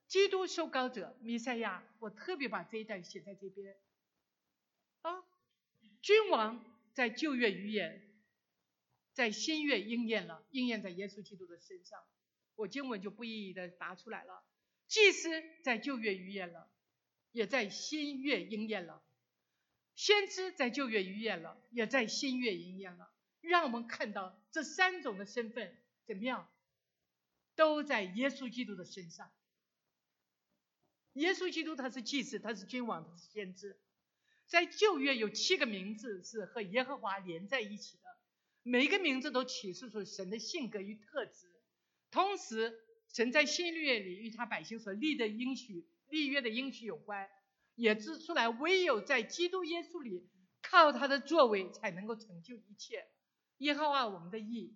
[0.08, 1.84] 基督受膏者弥赛亚。
[2.00, 3.78] 我特别把这一段写在这边
[5.02, 5.24] 啊，
[6.02, 6.70] 君王。
[6.94, 8.06] 在旧约预言，
[9.14, 12.04] 在新约应验了，应验在耶稣基督的身上。
[12.56, 14.44] 我经文就不一一的答出来了。
[14.92, 15.30] 祭司
[15.64, 16.70] 在旧约预言了，
[17.32, 19.02] 也在新约应验了。
[19.96, 23.10] 先知在旧约预言了，也在新约应验了。
[23.40, 26.52] 让我们看到这三种的身份怎么样，
[27.56, 29.32] 都在耶稣基督的身上。
[31.14, 33.80] 耶稣基督他是祭司，他是君王，他是先知。
[34.46, 38.04] 在旧约有七个名字是和耶和华连在一起的，
[38.64, 41.48] 每一个名字都启示出神的性格与特质。
[42.12, 42.78] 同时，
[43.14, 47.30] 神在新约里与他百姓所立的应许、立约的应许有关，
[47.76, 50.30] 也指出来唯有在基督耶稣里，
[50.62, 53.08] 靠他的作为才能够成就一切。
[53.58, 54.76] 耶和华我们的意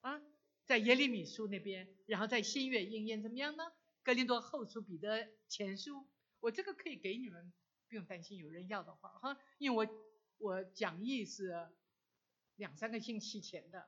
[0.00, 0.20] 啊，
[0.64, 3.64] 在耶利米书那边，然后在新约应验怎么样呢？
[4.02, 6.06] 格林多后书、彼得前书，
[6.40, 7.52] 我这个可以给你们。
[7.88, 10.04] 不用担心有人要的话哈，因为我
[10.38, 11.68] 我讲义是
[12.56, 13.86] 两三个星期前的，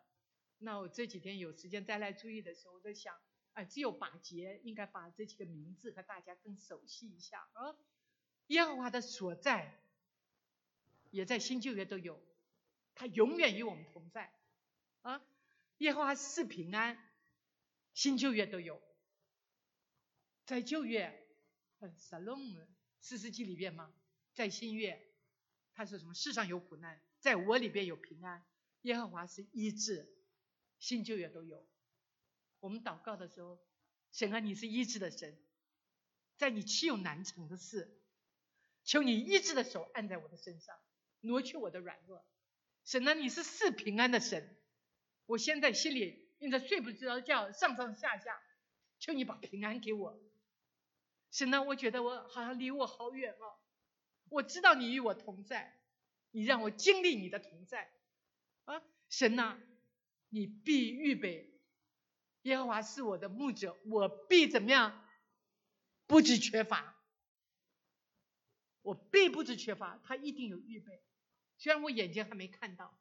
[0.58, 3.20] 那我这几天有时间再来注意的时候，我在想，
[3.52, 7.76] 哎，只有把节应该把这几个名字和大家更熟悉一下啊。
[8.48, 9.80] 耶和华的所在
[11.10, 12.22] 也在新旧约都有，
[12.94, 14.32] 他永远与我们同在
[15.02, 15.22] 啊。
[15.78, 16.98] 耶和华是平安，
[17.94, 18.80] 新旧约都有，
[20.46, 21.26] 在旧约
[21.78, 22.66] 很 salon。
[23.00, 23.92] 四世纪里边吗？
[24.32, 25.12] 在新月，
[25.74, 26.14] 他说什么？
[26.14, 28.42] 世上有苦难，在我里边有平安。
[28.80, 30.13] 耶和华是医治，
[30.84, 31.66] 新旧约都有。
[32.60, 33.58] 我们祷告的时候，
[34.12, 35.34] 神啊，你是医治的神，
[36.36, 37.98] 在你岂有难成的事？
[38.84, 40.78] 求你医治的手按在我的身上，
[41.20, 42.22] 挪去我的软弱。
[42.84, 44.54] 神啊，你是赐平安的神，
[45.24, 48.38] 我现在心里因着睡不着觉，上上下下，
[48.98, 50.20] 求你把平安给我。
[51.30, 51.62] 神呢？
[51.62, 53.56] 我觉得我好像离我好远哦。
[54.28, 55.80] 我知道你与我同在，
[56.30, 57.90] 你让我经历你的同在
[58.66, 58.82] 啊！
[59.08, 59.58] 神呐，
[60.34, 61.48] 你必预备，
[62.42, 65.06] 耶和华是我的牧者，我必怎么样？
[66.08, 67.00] 不知缺乏，
[68.82, 71.04] 我必不知缺乏，他一定有预备。
[71.56, 72.98] 虽然我眼睛还没看到，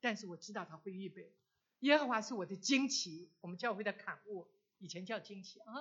[0.00, 1.34] 但是我知道他会预备。
[1.78, 4.46] 耶和华是我的惊奇，我们教会的刊物
[4.76, 5.72] 以前叫惊奇啊。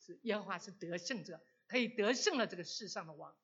[0.00, 3.36] 是耶和华是得胜者，他也得胜了这个世上的王，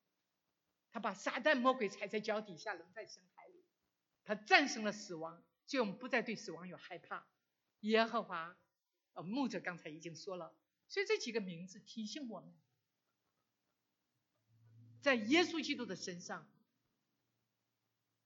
[0.90, 3.64] 他把撒旦魔鬼踩在脚底下，扔在深海里，
[4.24, 7.26] 他战胜了死亡，所以我们不再对死亡有害怕。
[7.80, 8.56] 耶和华，
[9.12, 10.54] 呃，牧者刚才已经说了，
[10.88, 12.54] 所以这几个名字提醒我们，
[15.00, 16.48] 在耶稣基督的身上，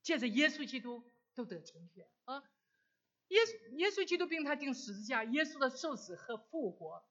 [0.03, 2.43] 借着耶稣基督都得成全啊。
[3.29, 7.05] 耶稣耶稣基督并他定十字架，耶稣的受死和复活，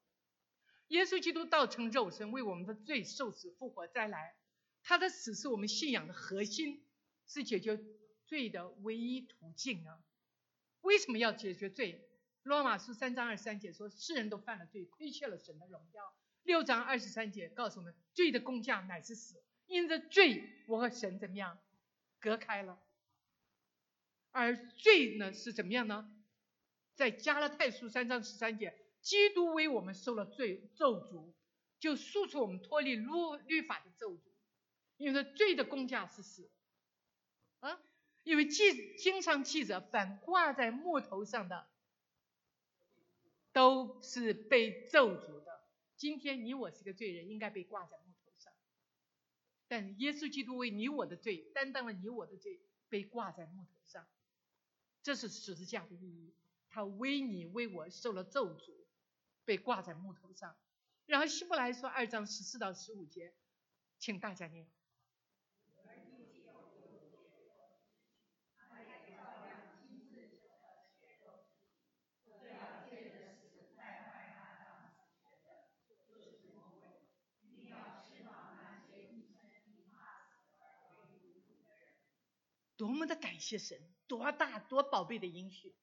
[0.88, 4.36] 耶稣基督道成肉身，为我们的罪受死复活再来，
[4.82, 6.84] 他的死是我们信仰的核心，
[7.26, 7.80] 是解决
[8.26, 10.04] 罪的唯一途径啊。
[10.82, 12.06] 为什么要解决罪？
[12.42, 16.14] 罗马书三章二十三节说，世人都犯了罪，亏欠了神的荣耀。
[16.42, 21.58] 六章二十三节告诉我们，罪的工价乃是死，因着罪，我和神怎么样
[22.18, 22.78] 隔开了。
[24.30, 26.10] 而罪呢是怎么样呢？
[26.94, 31.34] 在加拉太书三章十三节，基督为我们受了罪咒诅，
[31.78, 33.06] 就诉出我们脱离律
[33.46, 34.22] 律法的咒诅。
[34.96, 36.50] 因为罪的工价是死，
[37.60, 37.80] 啊，
[38.22, 41.66] 因为记经常记着，凡挂在木头上的，
[43.52, 45.60] 都是被咒诅的。
[45.96, 48.52] 今天你我是个罪人，应该被挂在木头上，
[49.68, 54.06] 但耶稣基督为你我的罪担当了你我的罪，被挂在木头上。
[55.02, 56.34] 这是十字架的意义，
[56.68, 58.74] 他为你为我受了咒诅，
[59.44, 60.54] 被挂在木头上。
[61.06, 63.34] 然后希伯来说二章十四到十五节，
[63.98, 64.66] 请大家念。
[82.80, 85.74] 多么的感谢神，多大多宝贝的应许，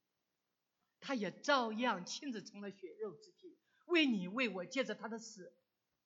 [0.99, 5.55] 他也照样亲自成了血肉之体，为你为我借着他的死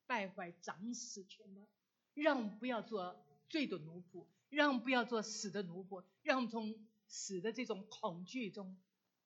[0.05, 1.65] 败坏掌死权的，
[2.13, 8.77] 让不要做罪的奴仆，让不要做死的奴仆，让从死的这种恐惧中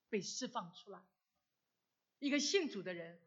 [0.09, 1.01] 被释放出来。
[2.19, 3.19] 一个信主的人，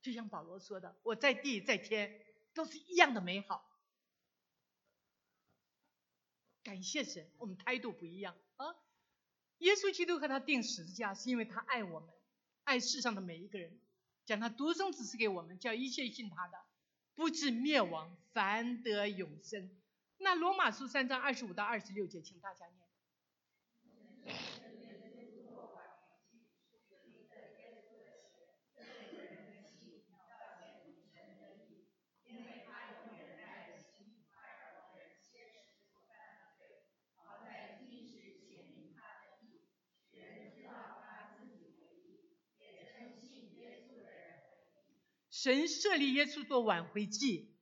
[0.00, 2.18] 就像保罗说的：“我在地在天
[2.54, 3.68] 都是一样的美好。”
[6.72, 8.74] 感谢神，我们态度不一样啊！
[9.58, 12.08] 耶稣基督和他定十字架，是因为他爱我们，
[12.64, 13.78] 爱世上的每一个人，
[14.24, 16.56] 将他独生子赐给我们，叫一切信他的，
[17.14, 19.70] 不至灭亡，反得永生。
[20.16, 22.64] 那罗马书三章二十五到二十六节，请大家
[24.24, 24.61] 念。
[45.42, 47.52] 神设立耶稣做挽回祭，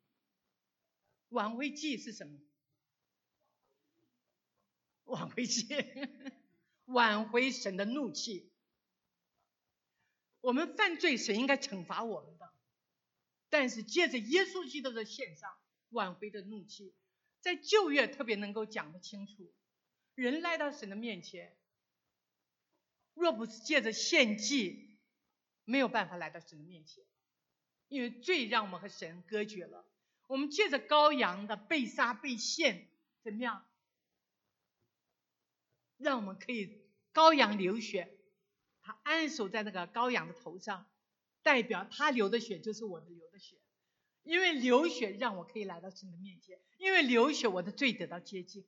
[1.30, 2.38] 挽回祭是什么？
[5.04, 5.66] 挽回祭，
[6.84, 8.52] 挽回神的怒气。
[10.42, 12.52] 我们犯罪，神应该惩罚我们的，
[13.48, 15.50] 但是借着耶稣基督的献上，
[15.88, 16.94] 挽回的怒气，
[17.40, 19.50] 在旧约特别能够讲得清楚。
[20.14, 21.56] 人来到神的面前，
[23.14, 24.98] 若不是借着献祭，
[25.64, 27.02] 没有办法来到神的面前。
[27.90, 29.84] 因为罪让我们和神隔绝了，
[30.28, 32.88] 我们借着羔羊的被杀被献，
[33.22, 33.66] 怎么样？
[35.98, 36.80] 让我们可以
[37.12, 38.16] 羔羊流血，
[38.80, 40.88] 他安守在那个羔羊的头上，
[41.42, 43.56] 代表他流的血就是我的流的血。
[44.22, 48.64] 因为流血让我可以来到神的面前，因为流血我的罪得到接近。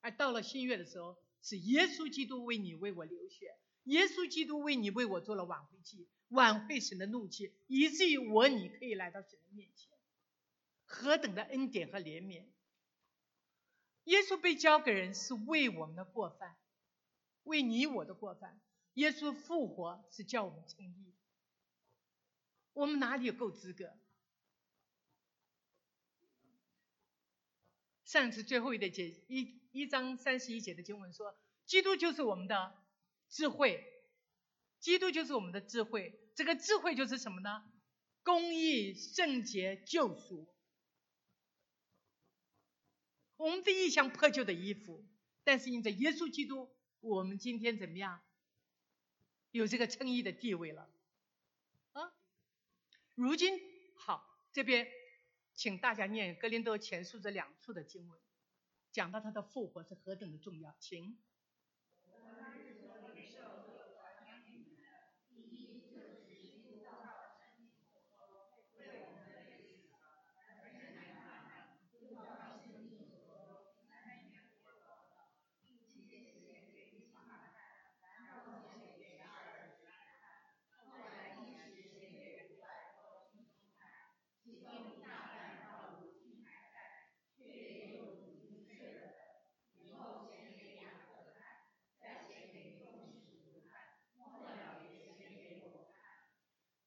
[0.00, 3.54] 而到了新月的时候，是耶稣基督为你为我流血，
[3.86, 6.06] 耶稣基督为你为我做了挽回祭。
[6.30, 9.96] 挽回神的怒气，以至于我你可以来到神的面前，
[10.84, 12.48] 何等的恩典和怜悯！
[14.06, 16.56] 耶稣被交给人是为我们的过犯，
[17.44, 18.60] 为你我的过犯。
[18.94, 21.14] 耶稣复活是叫我们称义，
[22.72, 23.96] 我们哪里有够资格？
[28.04, 32.76] 上次最后一节一一章三十一节的经文说，基督就是我们的
[33.28, 33.84] 智慧。
[34.78, 37.64] 基督就是我们的智慧，这个智慧就是什么呢？
[38.22, 40.46] 公义、圣洁、救赎。
[43.36, 45.04] 我们的一像破旧的衣服，
[45.44, 46.70] 但是因着耶稣基督，
[47.00, 48.20] 我们今天怎么样？
[49.50, 50.88] 有这个称义的地位了。
[51.92, 52.12] 啊，
[53.14, 53.58] 如今
[53.96, 54.86] 好，这边
[55.54, 58.20] 请大家念《格林多前书》这两处的经文，
[58.92, 61.18] 讲到他的复活是何等的重要，请。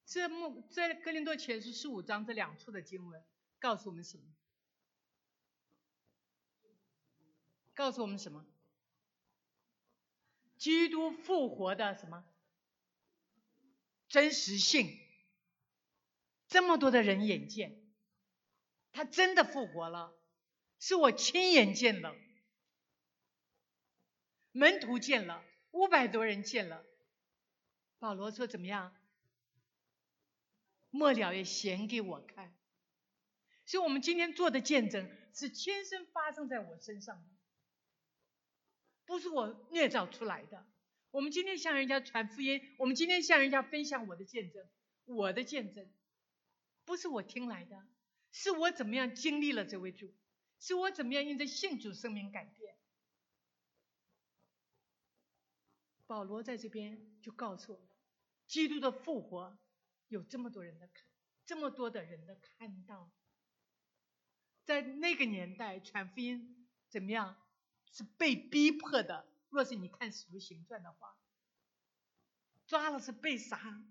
[0.09, 3.23] 这目在哥林多前书十五章这两处的经文
[3.59, 4.23] 告诉我们什么？
[7.75, 8.43] 告诉我们什么？
[10.57, 12.25] 基督复活的什么
[14.07, 14.99] 真实性？
[16.47, 17.79] 这么多的人眼见，
[18.91, 20.11] 他真的复活了，
[20.79, 22.15] 是我亲眼见了，
[24.53, 26.83] 门徒见了，五百多人见了。
[27.99, 28.98] 保罗说怎么样？
[30.91, 32.55] 末了也显给我看，
[33.65, 37.29] 所以我们今天做的见证是亲身发生在我身上的，
[39.05, 40.65] 不是我捏造出来的。
[41.11, 44.67] 我们今天向人家传福音，我们今天向人家分享我的见证，
[45.05, 45.91] 我的见证
[46.85, 47.87] 不是我听来的，
[48.31, 50.13] 是我怎么样经历了这位主，
[50.59, 52.75] 是我怎么样因着信主生命改变。
[56.07, 57.87] 保罗在这边就告诉我们，
[58.47, 59.59] 基督的复活。
[60.09, 61.05] 有这么多人的看，
[61.45, 63.09] 这么多的人的看到，
[64.65, 67.37] 在那个年代传福音怎么样？
[67.91, 69.25] 是被逼迫的。
[69.49, 71.17] 若是你看《使徒行传》的话，
[72.67, 73.83] 抓了是被杀，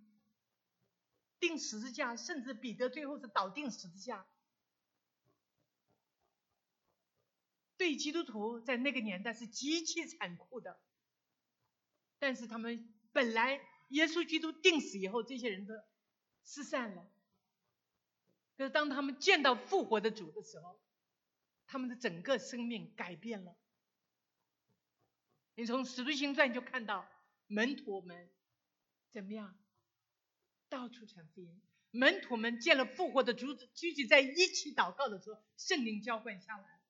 [1.41, 4.27] 钉十字架，甚至彼得最后是倒钉十字架。
[7.77, 10.81] 对基督徒在那个年代是极其残酷的，
[12.19, 15.89] 但是他们本来耶稣基督定死以后，这些人的。
[16.49, 17.07] 失散了。
[18.57, 20.81] 可是当他们见到复活的主的时候，
[21.67, 23.55] 他们的整个生命改变了。
[25.55, 27.07] 你从使徒行传就看到
[27.49, 28.31] 门徒们
[29.13, 29.55] 怎么样，
[30.71, 31.61] 到处传福音。
[31.91, 36.81] 门徒们见了复活的主，聚集在一起祷告的时候，圣灵浇灌下来。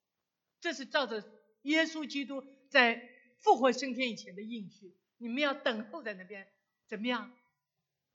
[0.61, 1.24] 这是照着
[1.62, 4.94] 耶稣基督在复活升天以前的应许。
[5.16, 6.46] 你们要等候在那边，
[6.86, 7.32] 怎么样？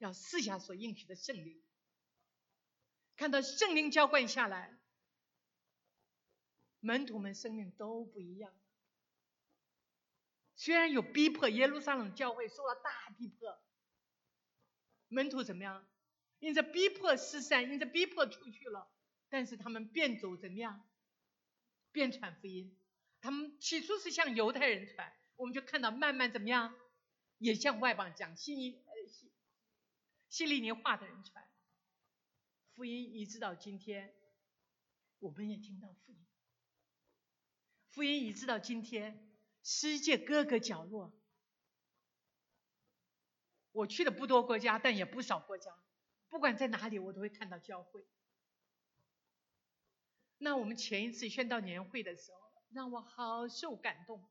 [0.03, 1.63] 要试下所应许的圣灵，
[3.15, 4.77] 看到圣灵浇灌下来，
[6.81, 8.53] 门徒们生命都不一样。
[10.57, 13.57] 虽然有逼迫，耶路撒冷教会受了大逼迫，
[15.07, 15.87] 门徒怎么样？
[16.39, 18.91] 因着逼迫失散，因着逼迫出去了，
[19.29, 20.85] 但是他们变走怎么样？
[21.93, 22.77] 变传福音。
[23.21, 26.75] 他们起初是向犹太人传，我们就看到慢慢怎么样，
[27.37, 28.83] 也向外邦讲信义。
[30.33, 31.47] 希利尼话的人传
[32.73, 34.15] 福音，一直到今天，
[35.19, 36.25] 我们也听到福音。
[37.89, 39.31] 福音一直到今天，
[39.61, 41.13] 世界各个角落，
[43.73, 45.71] 我去的不多国家，但也不少国家，
[46.29, 48.03] 不管在哪里，我都会看到教会。
[50.39, 52.39] 那我们前一次宣道年会的时候，
[52.71, 54.27] 让我好受感动。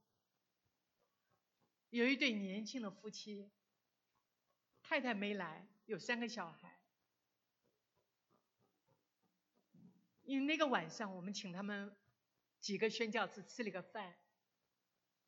[1.90, 3.52] 有一对年轻的夫妻，
[4.82, 5.68] 太太没来。
[5.86, 6.78] 有三个小孩，
[10.24, 11.94] 因为那个晚上我们请他们
[12.60, 14.14] 几个宣教士吃了个饭。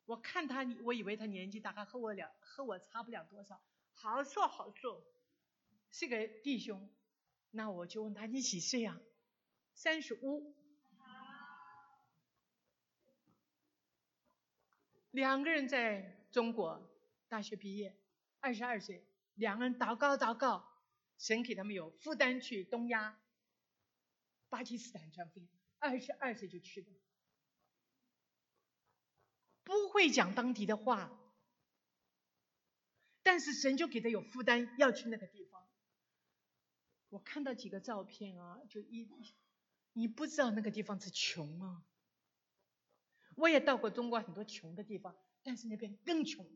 [0.06, 3.60] 我看他，我以为他年纪大概和我了和我差不了多少，
[3.94, 5.02] 好瘦好瘦，
[5.90, 6.90] 是个弟兄。
[7.50, 9.00] 那我就问他你几岁啊？
[9.74, 10.54] 三十五。
[15.10, 16.90] 两个人在中国
[17.28, 17.96] 大学毕业，
[18.40, 19.04] 二十二岁。
[19.34, 20.64] 两个人祷告祷告，
[21.18, 23.18] 神给他们有负担去东亚、
[24.48, 26.86] 巴基斯坦传福音，二十二岁就去了，
[29.64, 31.10] 不会讲当地的话，
[33.22, 35.66] 但是神就给他有负担要去那个地方。
[37.08, 39.08] 我看到几个照片啊，就一，
[39.92, 41.84] 你不知道那个地方是穷啊。
[43.36, 46.46] 我也到过中国很多穷的地方，但是那边更穷。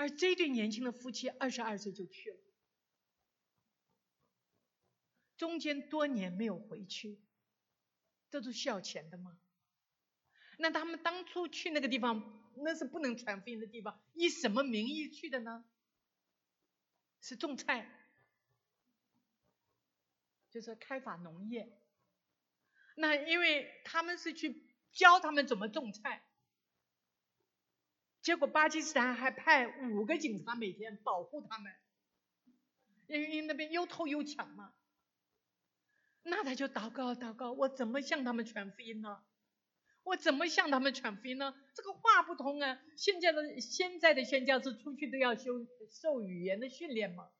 [0.00, 2.38] 而这对年轻的夫妻二十二岁就去了，
[5.36, 7.20] 中间多年没有回去，
[8.30, 9.38] 这都需要钱的吗？
[10.56, 15.66] 那他们当初去那个地方，那是不能传福音的地方，以什么名义去的呢？
[17.20, 17.86] 是种菜，
[20.50, 21.78] 就是开发农业。
[22.94, 26.24] 那因为他们是去教他们怎么种菜。
[28.22, 31.72] 结果巴基斯坦还派五个警察每天保护他们，
[33.06, 34.72] 因为那边又偷又抢嘛。
[36.22, 39.22] 那他就祷告祷告，我怎么向他们传福音呢？
[40.02, 41.54] 我怎么向他们传福音呢？
[41.74, 42.78] 这个话不通啊！
[42.96, 47.30] 现在的现在的宣教士出去都要修受语言的训练嘛。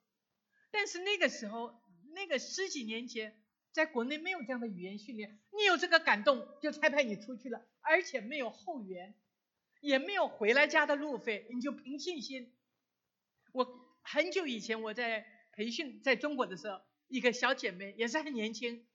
[0.71, 1.79] 但是那个时候，
[2.15, 3.39] 那个十几年前，
[3.71, 9.13] 在国内没有这样的语言训练，你有这个感动就差派你出去了，而且没有后援。
[9.81, 12.53] 也没有回来家的路费，你就凭信心。
[13.51, 18.87] 我很久以前我在培训在中国的时候，一个小姐妹也是很年轻，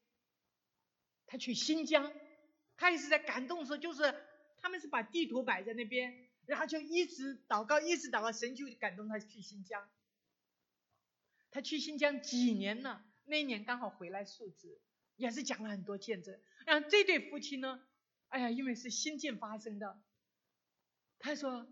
[1.26, 2.12] 她去新疆，
[2.76, 4.14] 她也是在感动的时候，就是
[4.56, 9.86] 他们是把地图摆在那边，然后就一直祷告，一直祷告，神就感动她去新疆。
[11.50, 14.80] 她去新疆几年了，那一年刚好回来述职，
[15.16, 16.38] 也是讲了很多见证。
[16.64, 17.82] 然后这对夫妻呢，
[18.28, 20.00] 哎呀，因为是新建发生的，
[21.18, 21.66] 他说。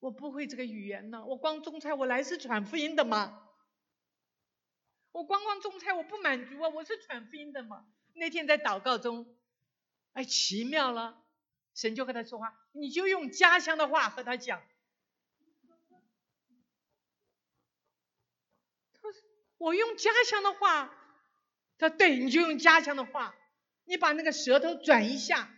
[0.00, 3.46] 我不会这个语言呢，我光种菜，我来是传福音的嘛。
[5.12, 7.84] 我光光种菜，我不满足啊，我是传福音的嘛。
[8.14, 9.36] 那天在祷告中，
[10.14, 11.22] 哎，奇妙了，
[11.74, 14.62] 神就和他说话，你就用家乡的话和他讲。
[18.94, 19.12] 他说
[19.58, 20.94] 我用家乡的话，
[21.76, 23.34] 他对，你就用家乡的话，
[23.84, 25.54] 你把那个舌头转一下。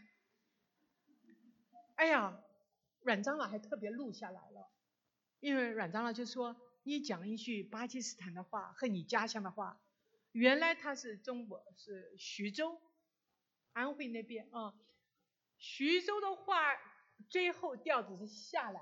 [1.95, 2.41] 哎呀。
[3.05, 4.70] 阮长老还特别录下来了，
[5.40, 9.80] 因为阮长老就说：“你讲一句巴基斯坦的话和你家乡的话。”
[10.32, 12.80] 原来他是中国，是徐州、
[13.74, 14.72] 安徽那边啊。
[15.59, 16.57] 徐州的话
[17.28, 18.80] 最后调子是下来，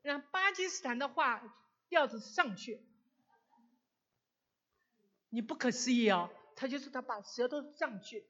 [0.00, 1.42] 然后巴基斯坦的话
[1.88, 2.86] 调子上去。
[5.30, 8.24] 你不可思议哦，他就是他把舌头上去，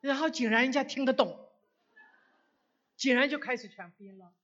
[0.00, 1.45] 然后竟然人家听得懂。
[2.96, 4.34] 竟然就开始传福音了，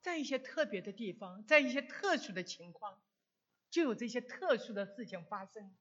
[0.00, 3.02] 在一些特别的地方，在一些特殊的情况，
[3.70, 5.74] 就有这些特殊的事情发生。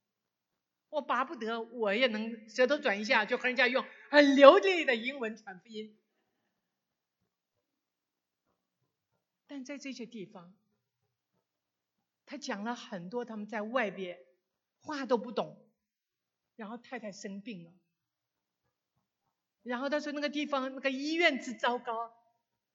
[0.90, 5.98] 我巴不得我也能舌头转一下，就和人家用很流利的英文传福音。
[9.48, 10.56] 但在这些地方，
[12.26, 14.18] 他讲了很多他们在外边
[14.80, 15.70] 话都不懂，
[16.56, 17.74] 然后太太生病了。
[19.64, 22.14] 然后他说那个地方那个医院之糟糕，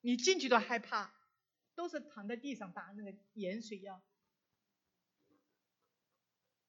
[0.00, 1.14] 你进去都害怕，
[1.74, 4.02] 都是躺在地上打那个盐水药。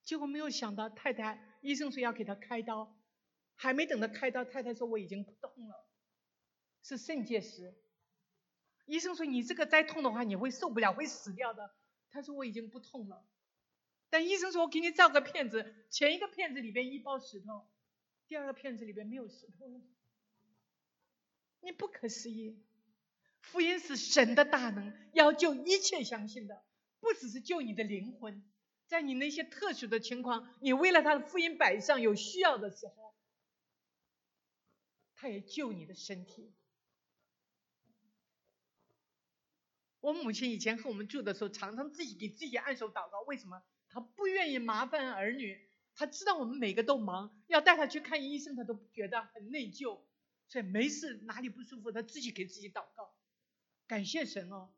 [0.03, 2.99] 结果没有想到太太医生说要给他开刀，
[3.55, 5.87] 还没等他开刀，太太说我已经不动了，
[6.83, 7.73] 是肾结石。
[8.85, 11.75] 医生说你这个再痛的话你会受不了会死掉的。
[12.09, 13.23] 他说我已经不痛了，
[14.09, 17.69] 但医生说我给你照个片子，前一个片子里边一包石头，
[18.27, 19.79] 第二个片子里边没有石头了。
[21.61, 22.57] 你不可思议，
[23.41, 26.63] 福音是神的大能，要救一切相信的，
[26.99, 28.43] 不只是救你的灵魂，
[28.87, 33.13] 在你那些特殊的情况，你为了他的福音摆上有需要的时候，
[35.15, 36.53] 他也救你的身体。
[39.99, 43.61] 我母亲以前和我们住的时候，常常自己给自己按手祷告，为什么？
[43.89, 49.99] 她不愿意麻烦儿女，她知道我们每个都忙，要带她去看医生，她都觉得很内疚。
[50.49, 53.15] 所以没事，哪里不舒服，他自己给自己祷告，
[53.87, 54.73] 感谢神哦，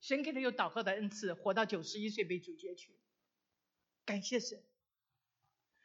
[0.00, 2.94] 神给他有祷告的恩赐，活到九十一岁被主接去，
[4.04, 4.62] 感谢神。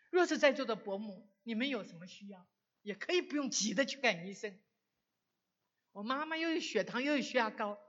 [0.10, 2.46] 若是在座的伯母，你们有什么需要，
[2.82, 4.60] 也可以不用急着去看医生。
[5.94, 7.80] 我妈妈又有血糖又有血压高，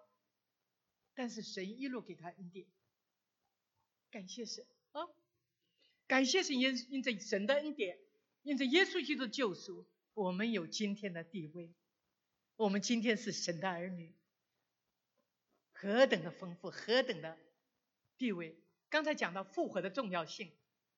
[1.15, 2.69] 但是神一路给她恩典，
[4.13, 5.09] 感谢神啊，
[6.07, 7.99] 感谢神因因着神的恩典，
[8.43, 9.85] 因着耶稣基督的救赎。
[10.15, 11.75] 我们有今天的地位，
[12.57, 14.15] 我们今天是神的儿女，
[15.73, 17.39] 何等的丰富，何等的
[18.19, 18.57] 地位！
[18.91, 20.53] 刚才讲到复活的重要性，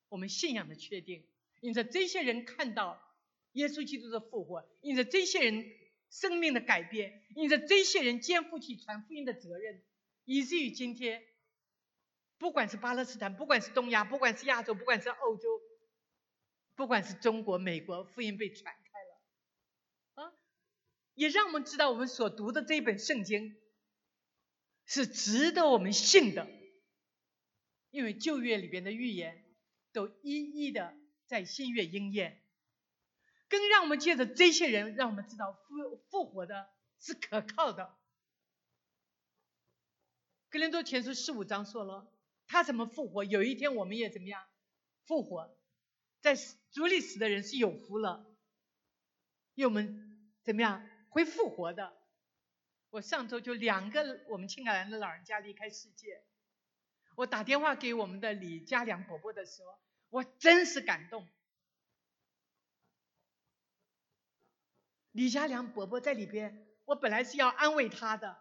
[0.08, 1.24] 我们信仰的确定，
[1.60, 3.00] 因着这些人看到
[3.52, 5.64] 耶稣基督的复活，因着这些人
[6.10, 9.84] 生命的改变，因着这些人肩负起传福音的责任，
[10.24, 11.24] 以至于今天，
[12.36, 15.48] 不管是巴勒斯坦，不管是东亚，不管是亚洲，不管是欧洲，
[16.74, 18.74] 不管是中国、美国，福音被传。
[21.14, 23.56] 也让我们知道，我们所读的这一本圣经
[24.84, 26.48] 是值得我们信的，
[27.90, 29.44] 因为旧约里边的预言
[29.92, 30.96] 都一一的
[31.26, 32.40] 在新约应验。
[33.48, 37.94] 更让我们借着这些人，让我们知道复复活的是可靠的。
[40.50, 42.12] 格林多前书十五章说了，
[42.46, 43.22] 他怎么复活？
[43.22, 44.44] 有一天我们也怎么样
[45.04, 45.56] 复活？
[46.20, 46.34] 在
[46.72, 48.26] 主里死的人是有福了，
[49.54, 50.88] 因为我们怎么样？
[51.14, 51.96] 会复活的。
[52.90, 56.24] 我上周就两个我们青海兰的老人家离开世界，
[57.14, 59.78] 我打电话给我们的李家良伯伯的时候，
[60.10, 61.28] 我真是感动。
[65.12, 68.36] 李家良伯伯在里边，我本来是要安慰他的，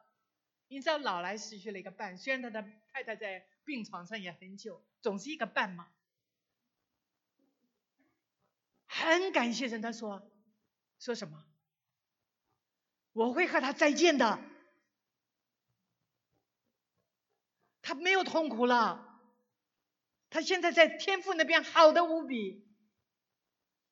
[0.68, 5.92] 你知道老来失去了一个伴，虽然他的太太在病床上也很久，总是一个伴嘛。
[8.88, 10.28] 很感谢神，他说
[10.98, 11.46] 说什么？
[13.14, 14.40] 我会和他再见的，
[17.82, 19.22] 他没有痛苦了，
[20.30, 22.68] 他现在在天父那边好的无比。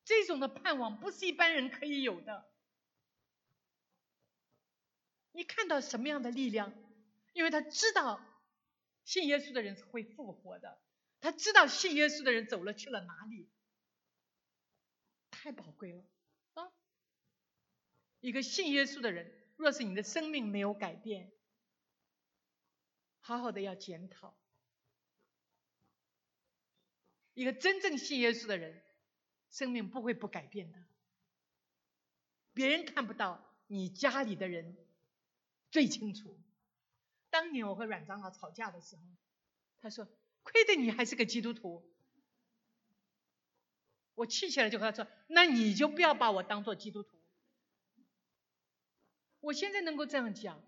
[0.04, 2.52] 这种的盼望不是一般人可以有的。
[5.32, 6.74] 你看到什么样的力量？
[7.34, 8.20] 因为他知道
[9.06, 10.82] 信耶稣的人是会复活的，
[11.22, 13.50] 他知道信耶稣的人走了去了哪里，
[15.30, 16.04] 太宝贵了！
[18.22, 21.32] 一个信耶稣的人，若是你的生命没有改变，
[23.20, 24.38] 好好的要检讨。
[27.34, 28.84] 一个真正信耶稣的人，
[29.50, 30.78] 生命不会不改变的。
[32.54, 34.78] 别人看不到，你家里的人
[35.72, 36.40] 最清楚。
[37.30, 39.02] 当年我和阮长老吵架的时候，
[39.80, 40.08] 他说
[40.44, 41.90] ：“亏得你还是个基督徒。”
[44.14, 47.18] 我气起来就和他说：“那你就不要把我当做基督徒。”
[49.42, 50.64] 我现在能够这样讲，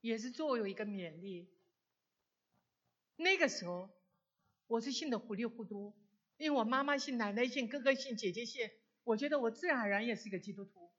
[0.00, 1.50] 也是作为一个勉励。
[3.16, 3.90] 那个时候。
[4.68, 5.94] 我是信的糊里糊涂，
[6.38, 8.68] 因为我妈妈信，奶奶信，哥哥信，姐姐信，
[9.04, 10.90] 我觉得我自然而然也是一个基督徒，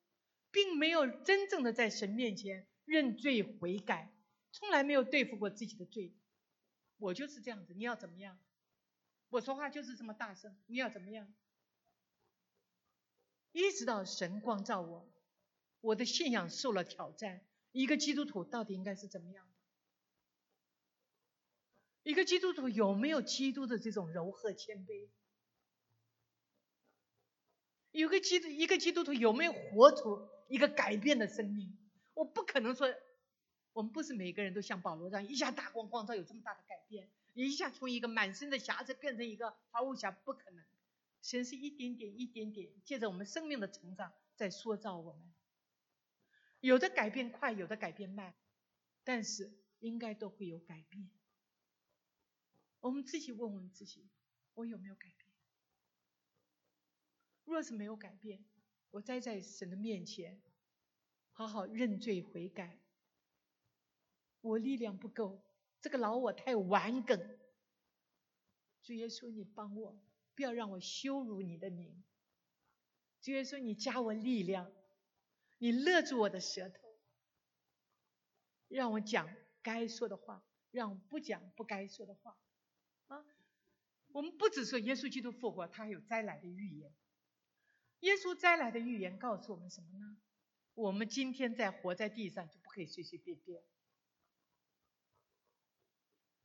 [0.51, 4.10] 并没有真正的在神面前认罪悔改，
[4.53, 6.16] 从来没有对付过自己的罪。
[6.97, 8.39] 我就是这样子，你要怎么样？
[9.28, 11.34] 我说话就是这么大声，你要怎么样？
[13.51, 15.05] 一直到神光照我，
[15.82, 19.47] 我的信仰受了挑战，一个基督徒到底应该是怎么样？
[22.03, 25.09] 一个基督徒有没有基督的这种柔和谦卑？
[27.91, 31.78] 有个基督一个基督徒有没有活出一个改变的生命？
[32.13, 32.88] 我不可能说，
[33.73, 40.63] 我们不是每个人都像保罗这样一下大光光照有这么大的改变，一下从一个满身的瑕疵变成一个毫无瑕，不可能。
[41.21, 45.34] 神是一点点一点点借着我们生命的成长在塑造我们，
[46.60, 48.34] 有的改变快，有的改变慢，
[49.03, 51.10] 但是应该都会有改变。
[52.80, 54.08] 我们自己问问自己，
[54.53, 55.28] 我有没有改变？
[57.43, 58.43] 若是没有改变，
[58.91, 60.41] 我栽在神的面前，
[61.32, 62.80] 好好认罪悔改。
[64.41, 65.41] 我力量不够，
[65.82, 67.39] 这个老我太顽梗。
[68.84, 69.99] 主耶稣，你帮我，
[70.36, 72.03] 不要让我羞辱你的名。
[73.22, 74.72] 主耶稣，你加我力量，
[75.58, 76.95] 你勒住我的舌头，
[78.68, 79.30] 让我讲
[79.62, 82.38] 该说的话，让我不讲不该说的话。
[83.08, 83.26] 啊
[84.14, 86.91] 我们不只说耶稣基督复活，他还有灾来的预言。
[87.99, 90.18] 耶稣灾来的预言告诉我们什么呢？
[90.74, 93.62] 我们今天在活在地上，就不可以随随便便。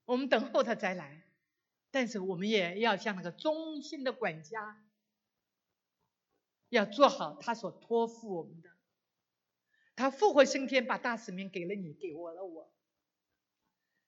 [0.04, 1.22] 我们等候他再来，
[1.90, 4.84] 但是我们也要像那个忠心的管家，
[6.68, 8.71] 要做好他所托付我们的。
[9.96, 12.72] 他复活升天，把大使命给了你，给我了我。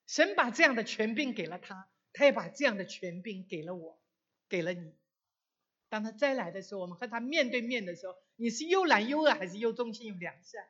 [0.07, 1.89] 神把这样的权柄给了他。
[2.17, 4.01] 他也把这样的权柄给了我，
[4.49, 4.95] 给了你。
[5.89, 10.65] 当他再来的时候，我们和他面对面的时候，你是又懒又饿，还是又忠心又良善？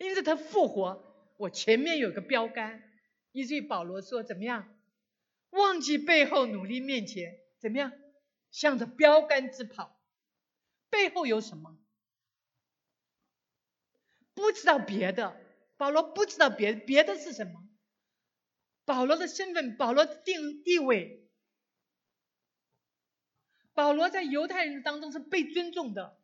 [0.00, 1.04] 因此他复活，
[1.36, 2.82] 我前面有个标杆，
[3.30, 4.76] 以至于保罗说怎么样？
[5.50, 7.92] 忘记背后，努力面前，怎么样？
[8.50, 10.00] 向着标杆直跑。
[10.90, 11.78] 背后有什么？
[14.38, 15.36] 不知道别的，
[15.76, 17.68] 保罗不知道别别的是什么。
[18.84, 21.28] 保罗的身份，保罗的定地位，
[23.74, 26.16] 保罗在犹太人当中是被尊重的，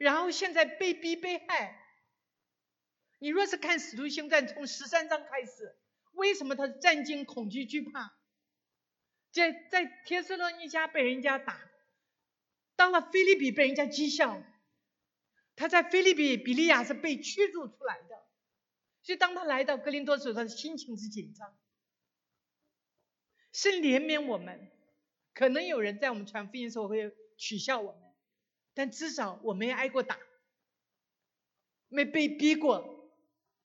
[0.00, 1.78] 然后现在被逼被害。
[3.18, 5.76] 你若是看《使徒行传》从十三章开始，
[6.12, 8.16] 为什么他战惊恐惧惧怕？
[9.30, 11.60] 在在帖斯罗尼迦被人家打，
[12.76, 14.42] 到了菲利比被人家讥笑，
[15.56, 18.24] 他在菲利比比利亚是被驱逐出来的。
[19.02, 21.54] 所以，当他来到格林多时候，他的心情是紧张。
[23.52, 24.70] 是怜悯我们，
[25.34, 28.00] 可能有人在我们传福音的时候会取笑我们，
[28.72, 30.18] 但至少我没挨过打，
[31.88, 33.12] 没被逼过，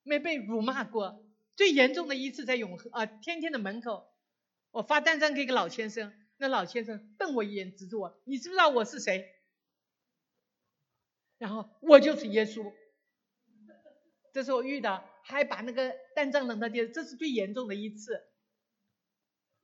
[0.04, 1.26] 没被辱骂过。
[1.56, 4.14] 最严重的一次在永和啊，天天的门口，
[4.72, 9.34] 我发单张给一个老先生，那老先生瞪我一眼，指着我：“你知不知道我是谁？”
[11.40, 12.72] 然后我就是耶稣。
[14.32, 15.04] 这是我遇到。
[15.22, 18.28] 还把那个单张扔到地，这是最严重的一次。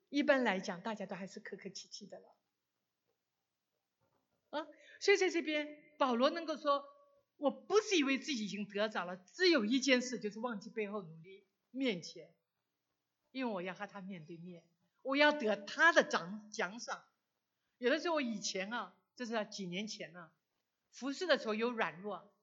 [0.09, 2.35] 一般来讲，大家都还是客客气气的了。
[4.51, 4.67] 啊，
[4.99, 6.85] 所以在这边，保罗能够说，
[7.37, 12.31] 我不是以为自己已经得着了，只有一件事，就是忘记背后努力面前，
[13.31, 14.63] 因为我要和他面对面，
[15.01, 17.03] 我要得他的奖奖赏。
[17.79, 20.31] 有的时候，我以前啊，这是几年前了，
[20.95, 22.33] 服侍的时候有软弱。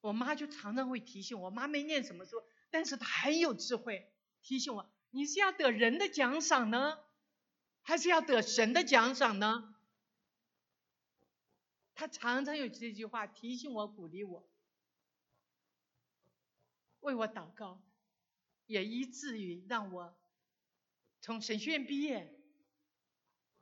[0.00, 2.36] 我妈就常常会提醒我，妈没念什么书，
[2.70, 4.10] 但是她很有智慧，
[4.40, 6.98] 提醒我你是要得人的奖赏呢，
[7.82, 9.74] 还是要得神的奖赏呢？
[11.94, 14.48] 他常常有这句话提醒我、鼓励我，
[17.00, 17.82] 为我祷告，
[18.66, 20.16] 也以至于让我
[21.20, 22.40] 从神学院毕业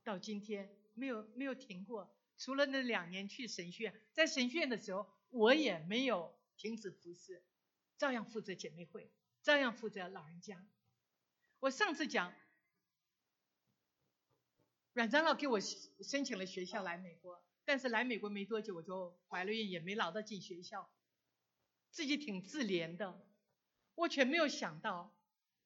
[0.05, 2.14] 到今天没有没有停过。
[2.39, 7.43] 除了那两年去神学院，在神学院的时候，我也没有停止服侍，
[7.97, 9.11] 照样负责姐妹会，
[9.43, 10.66] 照样负责老人家。
[11.61, 12.34] 我上次讲，
[14.93, 20.91] 阮长老给我申请了学校来美国，但是来美国没多久我就怀了孕，也没捞到进学校，
[21.91, 23.26] 自己挺自怜的。
[23.95, 25.18] 我却没有想到，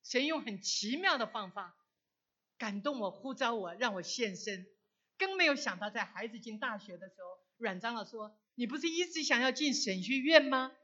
[0.04, 1.76] 神用很奇妙的方法
[2.58, 4.68] 感动我，呼召我，让我献身。
[5.20, 10.74] 更没有想到，在孩子进大学的时候，阮长老说：“你不是一直想要进神学院吗？”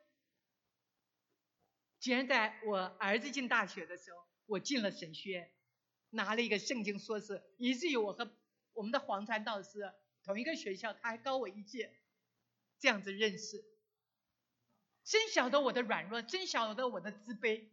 [1.98, 5.50] 竟然在我儿子进大学的时候，我进了神学院，
[6.10, 8.30] 拿了一个圣经硕士，以至于我和
[8.74, 9.90] 我们的黄传道师
[10.22, 11.98] 同一个学校，他还高我一届，
[12.78, 13.64] 这样子认识。
[15.02, 17.68] 真晓得我的软弱，真晓得我的自卑，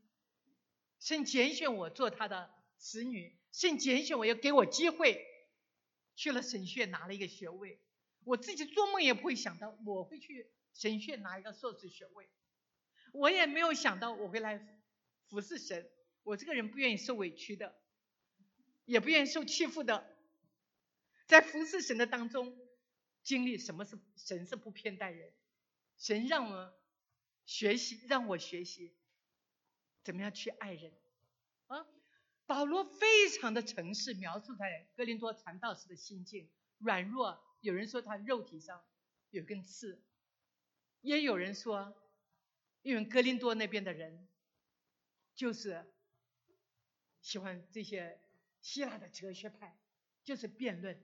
[1.01, 5.27] 甚拣选我做他的子女，甚拣选我要给我机会。
[6.15, 7.79] 去了神学拿了一个学位，
[8.23, 12.29] 我自己做梦也不会想到我会去神学拿一个硕士学位，
[13.11, 14.81] 我也没有想到我会来
[15.29, 15.89] 服侍神。
[16.23, 17.75] 我这个人不愿意受委屈的，
[18.85, 20.15] 也不愿意受欺负的，
[21.27, 22.57] 在服侍神的当中，
[23.23, 25.33] 经历什么是神是不偏待人，
[25.97, 26.73] 神让我
[27.45, 28.95] 学习，让我学习
[30.01, 30.93] 怎么样去爱人
[31.67, 31.85] 啊。
[32.53, 37.43] 保罗非常的诚实，描述在哥林多传道时的心境软弱。
[37.61, 38.85] 有人说他肉体上
[39.31, 40.05] 有根刺，
[41.01, 41.99] 也有人说，
[42.83, 44.29] 因为哥林多那边的人
[45.33, 45.91] 就是
[47.21, 48.21] 喜欢这些
[48.61, 49.75] 希腊的哲学派，
[50.23, 51.03] 就是辩论。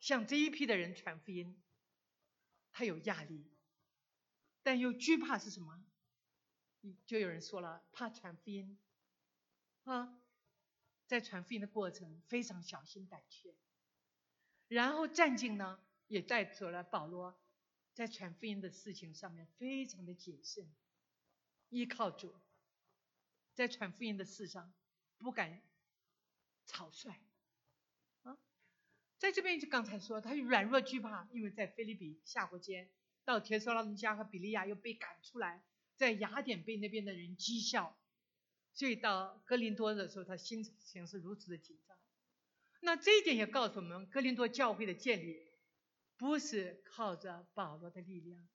[0.00, 1.58] 像这一批的人传福音，
[2.72, 3.50] 他有压力，
[4.62, 5.82] 但又惧怕是什么？
[7.06, 8.78] 就有人说了，怕传福音。
[9.84, 10.20] 啊，
[11.06, 13.54] 在传福音的过程非常小心胆怯，
[14.66, 17.40] 然后战境呢也带走了保罗，
[17.94, 20.68] 在传福音的事情上面非常的谨慎，
[21.68, 22.34] 依靠主，
[23.54, 24.74] 在传福音的事上
[25.18, 25.62] 不敢
[26.64, 27.14] 草率，
[28.24, 28.36] 啊，
[29.18, 32.90] 在这边就刚才说他软弱惧怕，因为在菲律宾下过监，
[33.24, 35.62] 到铁索拉尼加和比利亚又被赶出来，
[35.96, 37.96] 在雅典被那边的人讥笑。
[38.76, 41.96] 所以到哥林多的时候，他心情是如此的紧张。
[42.80, 45.50] 那这一点也告诉我们，哥林多教会的建立
[46.18, 48.46] 不是靠着保罗的力量，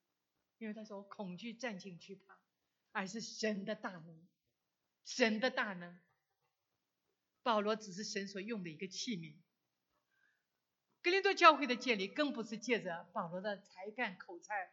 [0.59, 2.39] 因为他说恐惧战进惧怕，
[2.91, 4.27] 而是神的大能，
[5.03, 5.99] 神的大能。
[7.41, 9.35] 保罗只是神所用的一个器皿。
[11.01, 14.71] 哥林多教会的建立更不是借着保罗的才干口才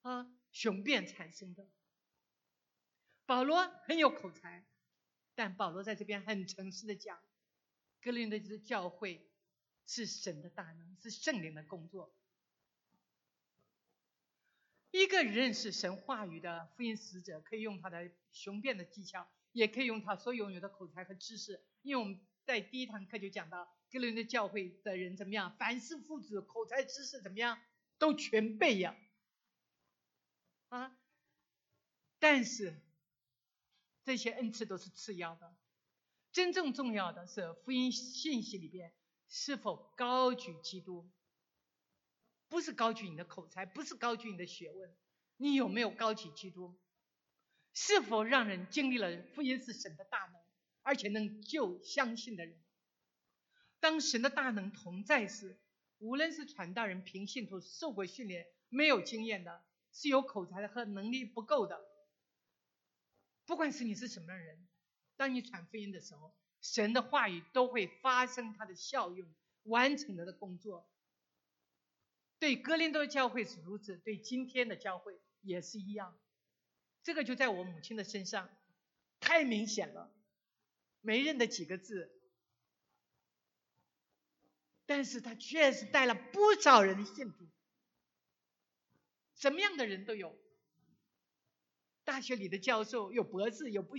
[0.00, 1.68] 啊雄辩产生的。
[3.24, 4.66] 保罗很有口才。
[5.34, 7.18] 但保罗在这边很诚实的讲，
[8.02, 9.26] 格林的教会
[9.86, 12.14] 是神的大能，是圣灵的工作。
[14.90, 21.64] 一个认识神话语的福音使者，可以用他的雄辩的技巧，也可以用他所拥有的口才和知识。
[21.80, 27.58] 因为我们在第一堂课就讲到，格林的教会的人怎么样，凡是父子，口才知识怎么样，
[27.96, 28.94] 都全备呀。
[30.68, 30.94] 啊，
[32.18, 32.78] 但是。
[34.04, 35.54] 这些恩赐都是次要的，
[36.32, 38.92] 真正重要的是福音信息里边
[39.28, 41.08] 是否高举基督，
[42.48, 44.94] 不是高举你的口才，不是高举你的学问，
[45.36, 46.76] 你有没有高举基督？
[47.74, 50.40] 是否让人经历了福音是神的大能，
[50.82, 52.60] 而且能救相信的人？
[53.80, 55.58] 当神的大能同在时，
[55.98, 61.91] 无论是传道人、平信徒、受过训练、没有经验的，是有口才的和能力不够的。
[63.52, 64.66] 不管是你是什么人，
[65.14, 69.30] 当你传福音的时候，神的话语都会发生它的效用，
[69.64, 70.88] 完成它的工作。
[72.38, 76.18] 对格林多教会是如此，对今天的教会也是一样。
[77.02, 78.48] 这个就在我母亲的身上
[79.20, 80.10] 太明显了，
[81.02, 82.10] 没认得几个字，
[84.86, 87.46] 但是他确实带了不少人信主，
[89.34, 90.41] 什么样的人都有。
[92.04, 93.94] 大学里的教授有博士，有不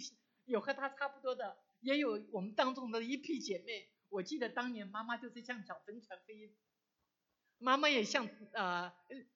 [0.45, 3.89] 有和他差不多的，也有我们当中的一批姐妹。
[4.09, 6.55] 我记得当年妈妈就是向小芬传飞，
[7.57, 8.93] 妈妈也向呃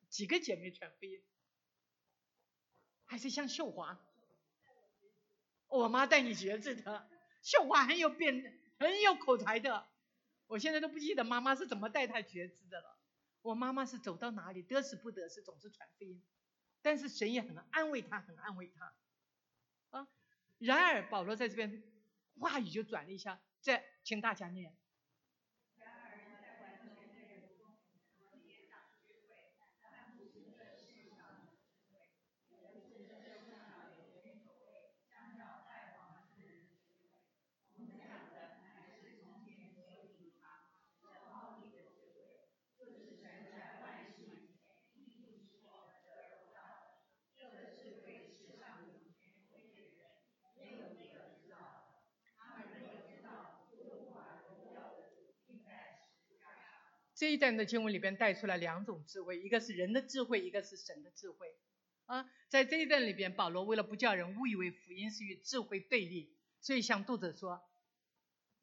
[0.10, 1.24] 几个姐妹传飞，
[3.06, 4.00] 还是向秀华，
[5.68, 7.10] 我妈带你学着的，
[7.42, 9.88] 秀华很有辩，很有口才的。
[10.46, 13.00] 我现在都不记得妈妈是怎么带她觉知的了。
[13.42, 16.22] 我妈妈是走到哪里得死不得死，总是传福音。
[16.88, 18.94] 但是神也很安慰他，很安慰他。
[19.90, 20.08] 啊，
[20.58, 21.84] 然而保罗在这边
[22.40, 24.74] 话语就转了一下，再请大家念。
[57.18, 61.52] 这一段的经文里边带出来两种智慧，一个是人的智慧，一个是神的智慧。
[62.06, 67.68] 啊，在这一段里边，保罗为了不叫人误以为福音是与智慧对立，所以向读者说，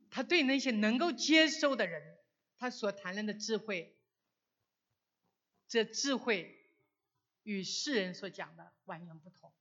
[0.08, 2.16] 他对那些能够接受的人，
[2.56, 3.98] 他所谈论的智慧，
[5.66, 6.56] 这智慧
[7.42, 9.52] 与世人所讲的完全不同。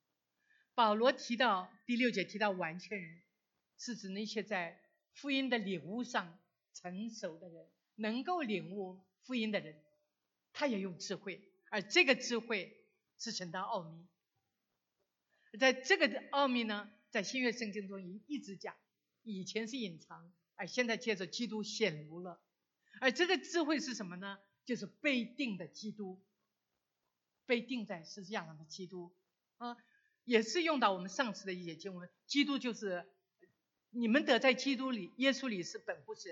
[0.75, 3.23] 保罗提到第六节提到完全人，
[3.75, 4.79] 是指那些在
[5.13, 6.39] 福音的领悟上
[6.73, 7.67] 成熟的人。
[7.95, 9.81] 能够领悟福音的人，
[10.51, 12.75] 他也用智慧，而这个智慧
[13.17, 14.05] 是神的奥秘。
[15.59, 18.75] 在这个奥秘呢，在新约圣经中一一直讲，
[19.21, 22.41] 以前是隐藏，而现在借着基督显露了。
[22.99, 24.39] 而这个智慧是什么呢？
[24.65, 26.21] 就是被定的基督，
[27.45, 29.13] 被定在十字架上的基督
[29.57, 29.77] 啊，
[30.23, 33.05] 也是用到我们上次的一些经文，基督就是
[33.89, 36.31] 你们得在基督里，耶稣里是本乎神。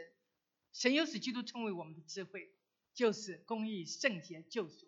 [0.74, 2.54] 神又使基督成为我们的智慧，
[2.94, 4.88] 就是公义、圣洁、救赎。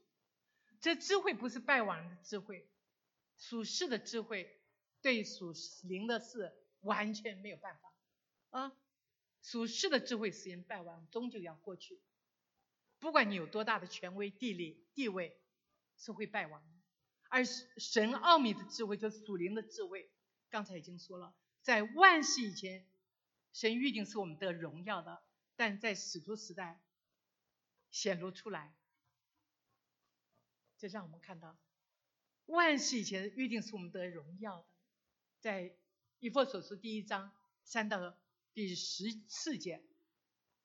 [0.80, 2.70] 这智慧不是败亡的智慧，
[3.38, 4.60] 属世的智慧
[5.02, 5.54] 对属
[5.84, 7.94] 灵的事完全没有办法
[8.50, 8.74] 啊！
[9.42, 12.02] 属世的智慧使人败亡，终究要过去。
[13.00, 15.38] 不管你有多大的权威、地理、地位，
[15.98, 16.80] 是会败亡的。
[17.30, 20.10] 而神奥秘的智慧，就是属灵的智慧。
[20.50, 22.86] 刚才已经说了，在万世以前，
[23.52, 25.22] 神预定是我们得荣耀的。
[25.66, 26.84] 但在使徒时代
[27.90, 28.76] 显露出来，
[30.78, 31.58] 这让我们看到
[32.48, 34.68] 万世以前预定是我们得荣耀的。
[35.40, 35.74] 在
[36.20, 37.32] 以弗所书第一章
[37.64, 38.14] 三到
[38.54, 39.82] 第十四节，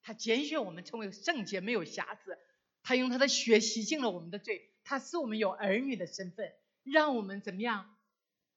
[0.02, 2.36] 他拣选我们成为圣洁，没有瑕疵。
[2.82, 7.96] 他用他的血洗净了我们的罪，他使我们有儿女的身份，让我们怎么样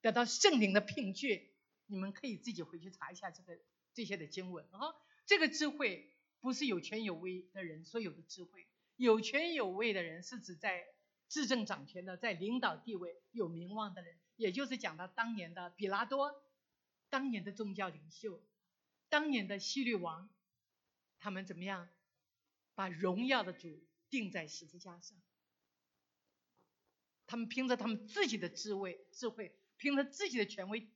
[0.02, 1.54] 得到圣灵的凭据？
[1.86, 3.60] 你们可以自己回去查一下这个
[3.94, 4.96] 这些的经文啊，
[5.28, 6.08] 这个智慧。
[6.42, 10.88] 不是有权有位的人所有的智慧，有权有位的人是指在
[11.30, 16.44] 执政掌权的，在领导地位有名望的人，也就是讲到当年的比拉多，
[17.10, 18.44] 当年的宗教领袖，
[19.08, 20.30] 当年的希律王，
[21.20, 21.88] 他们怎么样
[22.74, 25.18] 把荣耀的主钉在十字架上？
[27.28, 30.90] 他们凭着他们自己的智慧，智慧，凭着自己的权威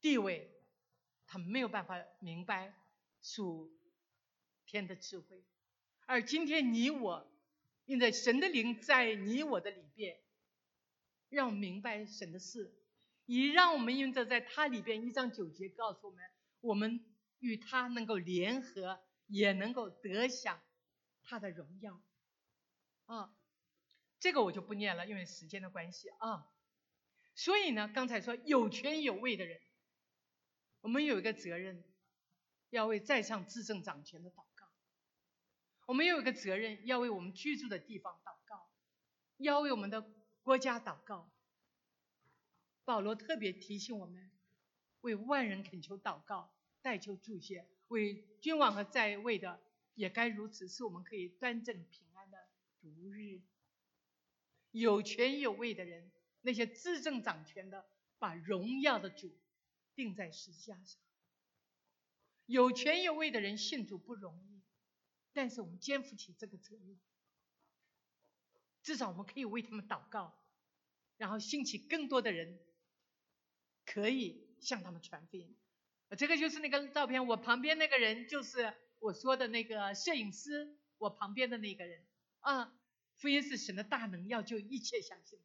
[0.00, 0.52] 地位，
[1.26, 2.74] 他们没有办法明白。
[3.26, 3.76] 属
[4.66, 5.42] 天的智慧，
[6.06, 7.28] 而今天你我，
[7.84, 10.16] 因着神的灵在你我的里边，
[11.28, 12.72] 让我明白神的事，
[13.24, 16.24] 也让我们因着在他里边一章九节告诉我们，
[16.60, 17.04] 我们
[17.40, 20.62] 与他能够联合，也能够得享
[21.24, 22.00] 他的荣耀。
[23.06, 23.36] 啊，
[24.20, 26.48] 这个我就不念了，因为时间的关系啊。
[27.34, 29.60] 所以呢，刚才说有权有位的人，
[30.80, 31.82] 我们有一个责任。
[32.70, 34.66] 要为在上执政掌权的祷告，
[35.86, 38.68] 我们有一个责任，要为我们居住的地方祷告，
[39.38, 40.04] 要为我们的
[40.42, 41.30] 国家祷告。
[42.84, 44.30] 保罗特别提醒我们，
[45.00, 49.60] 为万人恳求祷告，代求助谢，为君王和在位的
[49.94, 52.48] 也该如此，使我们可以端正平安的
[52.80, 53.42] 度日。
[54.72, 56.12] 有权有位的人，
[56.42, 57.86] 那些执政掌权的，
[58.18, 59.36] 把荣耀的主
[59.94, 61.00] 钉在十字架上。
[62.46, 64.62] 有权有位的人信主不容易，
[65.32, 66.98] 但是我们肩负起这个责任，
[68.82, 70.36] 至少我们可以为他们祷告，
[71.16, 72.58] 然后兴起更多的人
[73.84, 75.56] 可以向他们传福音。
[76.16, 82.06] 这个就是那个照片，我旁边那个人就是我说的那个摄影师，我旁边的那个人
[82.40, 82.72] 啊。
[83.18, 85.44] 福音是神的大能，要救一切相信的。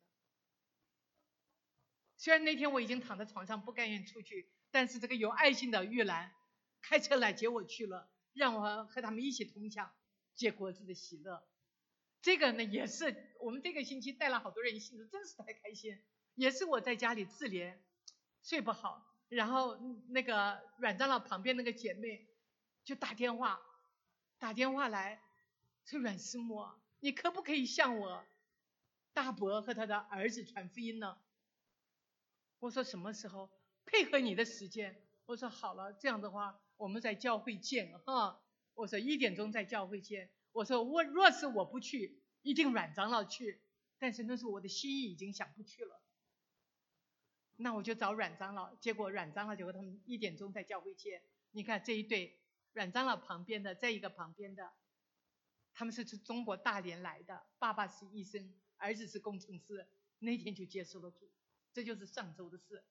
[2.17, 6.35] 虽然那天我已经躺在床上不甘愿出去，但是这个有爱心的玉兰。
[6.81, 9.91] 开车来接我去了，让我和他们一起同享
[10.35, 11.43] 结果子的喜乐。
[12.21, 16.01] 这个呢，也是我们这个星期带了好多人信主，真是太开心。
[16.35, 17.77] 也是我在家里自怜，
[18.41, 19.75] 睡不好，然后
[20.09, 22.27] 那个阮长老旁边那个姐妹
[22.83, 23.59] 就打电话，
[24.39, 25.21] 打电话来，
[25.85, 26.65] 说阮师母，
[26.99, 28.25] 你可不可以向我
[29.13, 31.17] 大伯和他的儿子传福音呢？
[32.59, 33.49] 我说什么时候
[33.85, 35.03] 配合你的时间？
[35.31, 38.43] 我说好了，这样的话我们在教会见哈。
[38.73, 40.29] 我说一点钟在教会见。
[40.51, 43.61] 我说我若是我不去，一定阮长老去。
[43.97, 46.01] 但是那时候我的心意已经想不去了。
[47.55, 51.21] 那我就找阮长老，结果阮长老就和他们一点钟在教会见。
[51.51, 52.37] 你看这一对，
[52.73, 54.73] 阮长老旁边的，再一个旁边的，
[55.73, 59.87] 他们是从中国大连来的，爸爸是医生，儿子是工程师，
[60.19, 61.31] 那天就接受了主，
[61.71, 62.83] 这就是上周的事。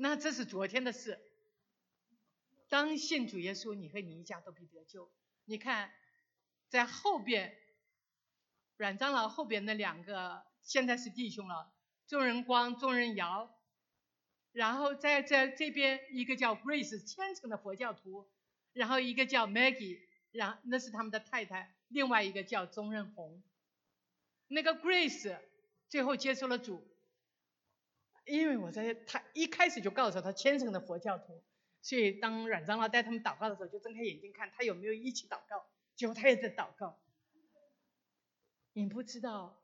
[0.00, 1.18] 那这是昨天的事。
[2.68, 5.10] 当信主耶稣，你和你一家都必得救。
[5.44, 5.92] 你看，
[6.68, 7.58] 在后边，
[8.76, 11.72] 阮长老后边那两个现在是弟兄了。
[12.06, 13.52] 众人光，众人摇，
[14.52, 18.30] 然后在在这边一个叫 Grace 虔诚的佛教徒，
[18.72, 19.98] 然后一个叫 Maggie，
[20.30, 23.42] 然那是他们的太太，另外一个叫钟仁红。
[24.46, 25.38] 那个 Grace
[25.88, 26.87] 最后接受了主，
[28.28, 31.42] 因为我在他一开始就告诉他虔诚的佛教徒，
[31.82, 35.66] 所以当阮长老带他们祷告的时候，就睁开眼睛看他有没有一起祷告，
[35.96, 36.98] 结果他也在祷告。
[38.74, 39.60] 你不知道，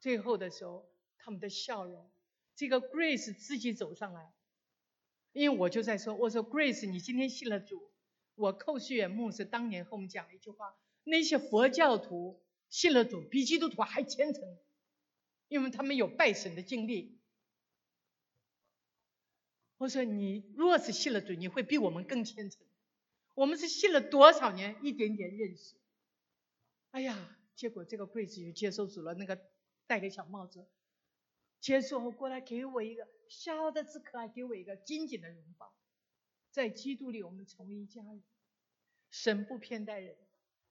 [0.00, 0.86] 最后的时候。
[1.18, 2.08] 他们的笑容，
[2.54, 4.32] 这个 Grace 自己走上来，
[5.32, 7.90] 因为我就在说，我说 Grace，你今天信了主，
[8.36, 14.56] 我寇旭远牧师当年和我们讲了一句话，那些佛教徒信了主比基督徒还虔诚，
[15.48, 17.15] 因为他们有拜神的经历。
[19.78, 22.60] 我说你若是信了主，你会比我们更虔诚。
[23.34, 25.74] 我们是信了多少年，一点点认识。
[26.92, 29.38] 哎呀，结果这个柜子又接受主了，那个
[29.86, 30.66] 戴个小帽子。
[31.60, 35.74] 接受后过来给我一个小的只可爱，给我一个紧紧的拥抱。
[36.50, 38.22] 在基督里，我们成为一家人。
[39.10, 40.16] 神不偏待人，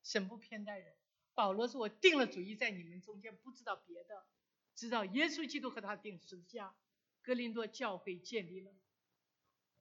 [0.04, 0.96] 神不偏待人。
[1.34, 4.26] 保罗说：“我定了主意，在你们中间，不知道别的，
[4.74, 6.74] 知道耶稣基督和他定十字架。”
[7.22, 8.72] 格林多教会建立了。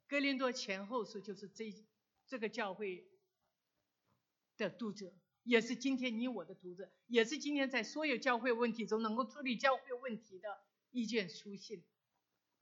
[0.08, 1.74] 哥林多前后书就是这
[2.26, 3.06] 这个教会
[4.56, 10.62] 的读者，也是今天你我的读者，也是今天在所有教会问题中能够处理教会问题的。
[10.90, 11.82] 一卷书信，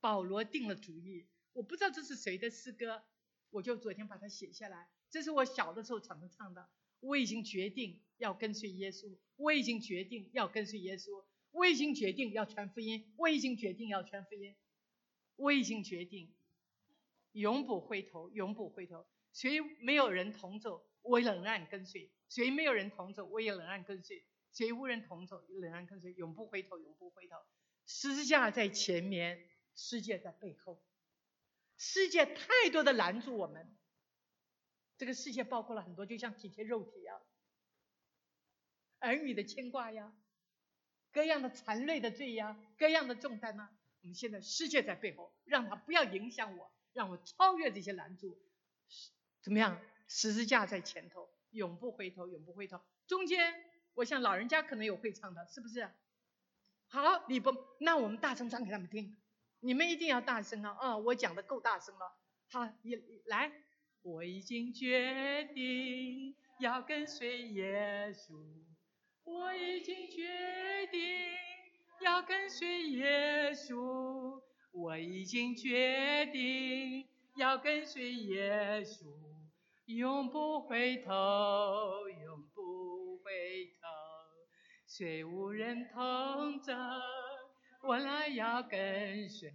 [0.01, 1.26] 保罗定了主意。
[1.53, 3.03] 我不知道这是谁的诗歌，
[3.51, 4.88] 我就昨天把它写下来。
[5.11, 6.66] 这是我小的时候常常唱的。
[7.01, 14.57] 我已经决定要跟随耶稣，我已经决定要跟随耶稣，我已经决定要传福音，我已经决定要传福音，
[15.36, 16.32] 我已经决定
[17.32, 19.06] 永不回头，永不回头。
[19.32, 24.22] 谁没有人同走，我也仍然跟随；谁没有人同走，我也仍然跟随；
[24.52, 27.36] 谁无人同走，仍然跟随，永不回头，永不回头。
[27.86, 30.82] 十字架在前面，世界在背后。
[31.78, 33.76] 世界太多的拦住我们。
[34.98, 37.20] 这个世界包括了很多，就像体贴肉体呀，
[39.00, 40.14] 儿女的牵挂呀，
[41.10, 43.68] 各样的残累的罪呀，各样的重担呐。
[44.02, 48.39] 我们现在世界在背后，让他不要影响我，让我超越这些拦阻。
[49.40, 49.81] 怎么样？
[50.09, 52.81] 十字架在前头，永不回头，永不回头。
[53.06, 53.55] 中间，
[53.94, 55.90] 我想老人家可能有会唱的，是不是？
[56.89, 57.51] 好，你不，
[57.81, 59.16] 那我们大声唱给他们听。
[59.60, 60.77] 你们一定要大声啊！
[60.78, 62.12] 啊，我讲的够大声了。
[62.51, 62.97] 好，你
[63.27, 63.51] 来，
[64.02, 68.35] 我已经决定要跟随耶稣。
[69.24, 71.01] 我已经决定
[72.01, 74.43] 要跟随耶稣。
[74.73, 79.05] 我已经决定要跟随耶稣，
[79.85, 81.12] 永不回头，
[82.09, 83.89] 永不回头。
[84.86, 86.73] 虽无人同走，
[87.82, 89.51] 我来要跟随；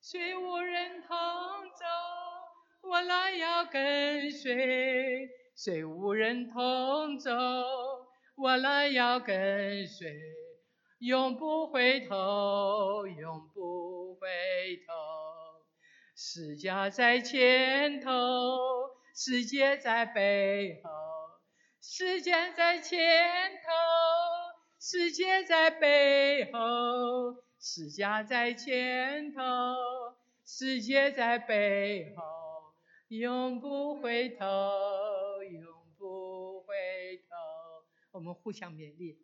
[0.00, 1.16] 虽无人同
[1.78, 1.84] 走，
[2.82, 7.30] 我来要跟随；虽无人同走，
[8.36, 10.18] 我来要跟随。
[10.98, 13.79] 永不回头，永不
[14.20, 14.92] 回头。
[16.14, 18.10] 世界在前头，
[19.14, 20.90] 世界在背后，
[21.80, 22.98] 时间在前
[23.62, 23.70] 头。
[24.78, 29.42] 世界在背后，世界在前头，
[30.44, 32.74] 世界在背后，
[33.08, 34.46] 永不回头，
[35.42, 37.36] 永不回头。
[38.12, 39.18] 我们互相勉励。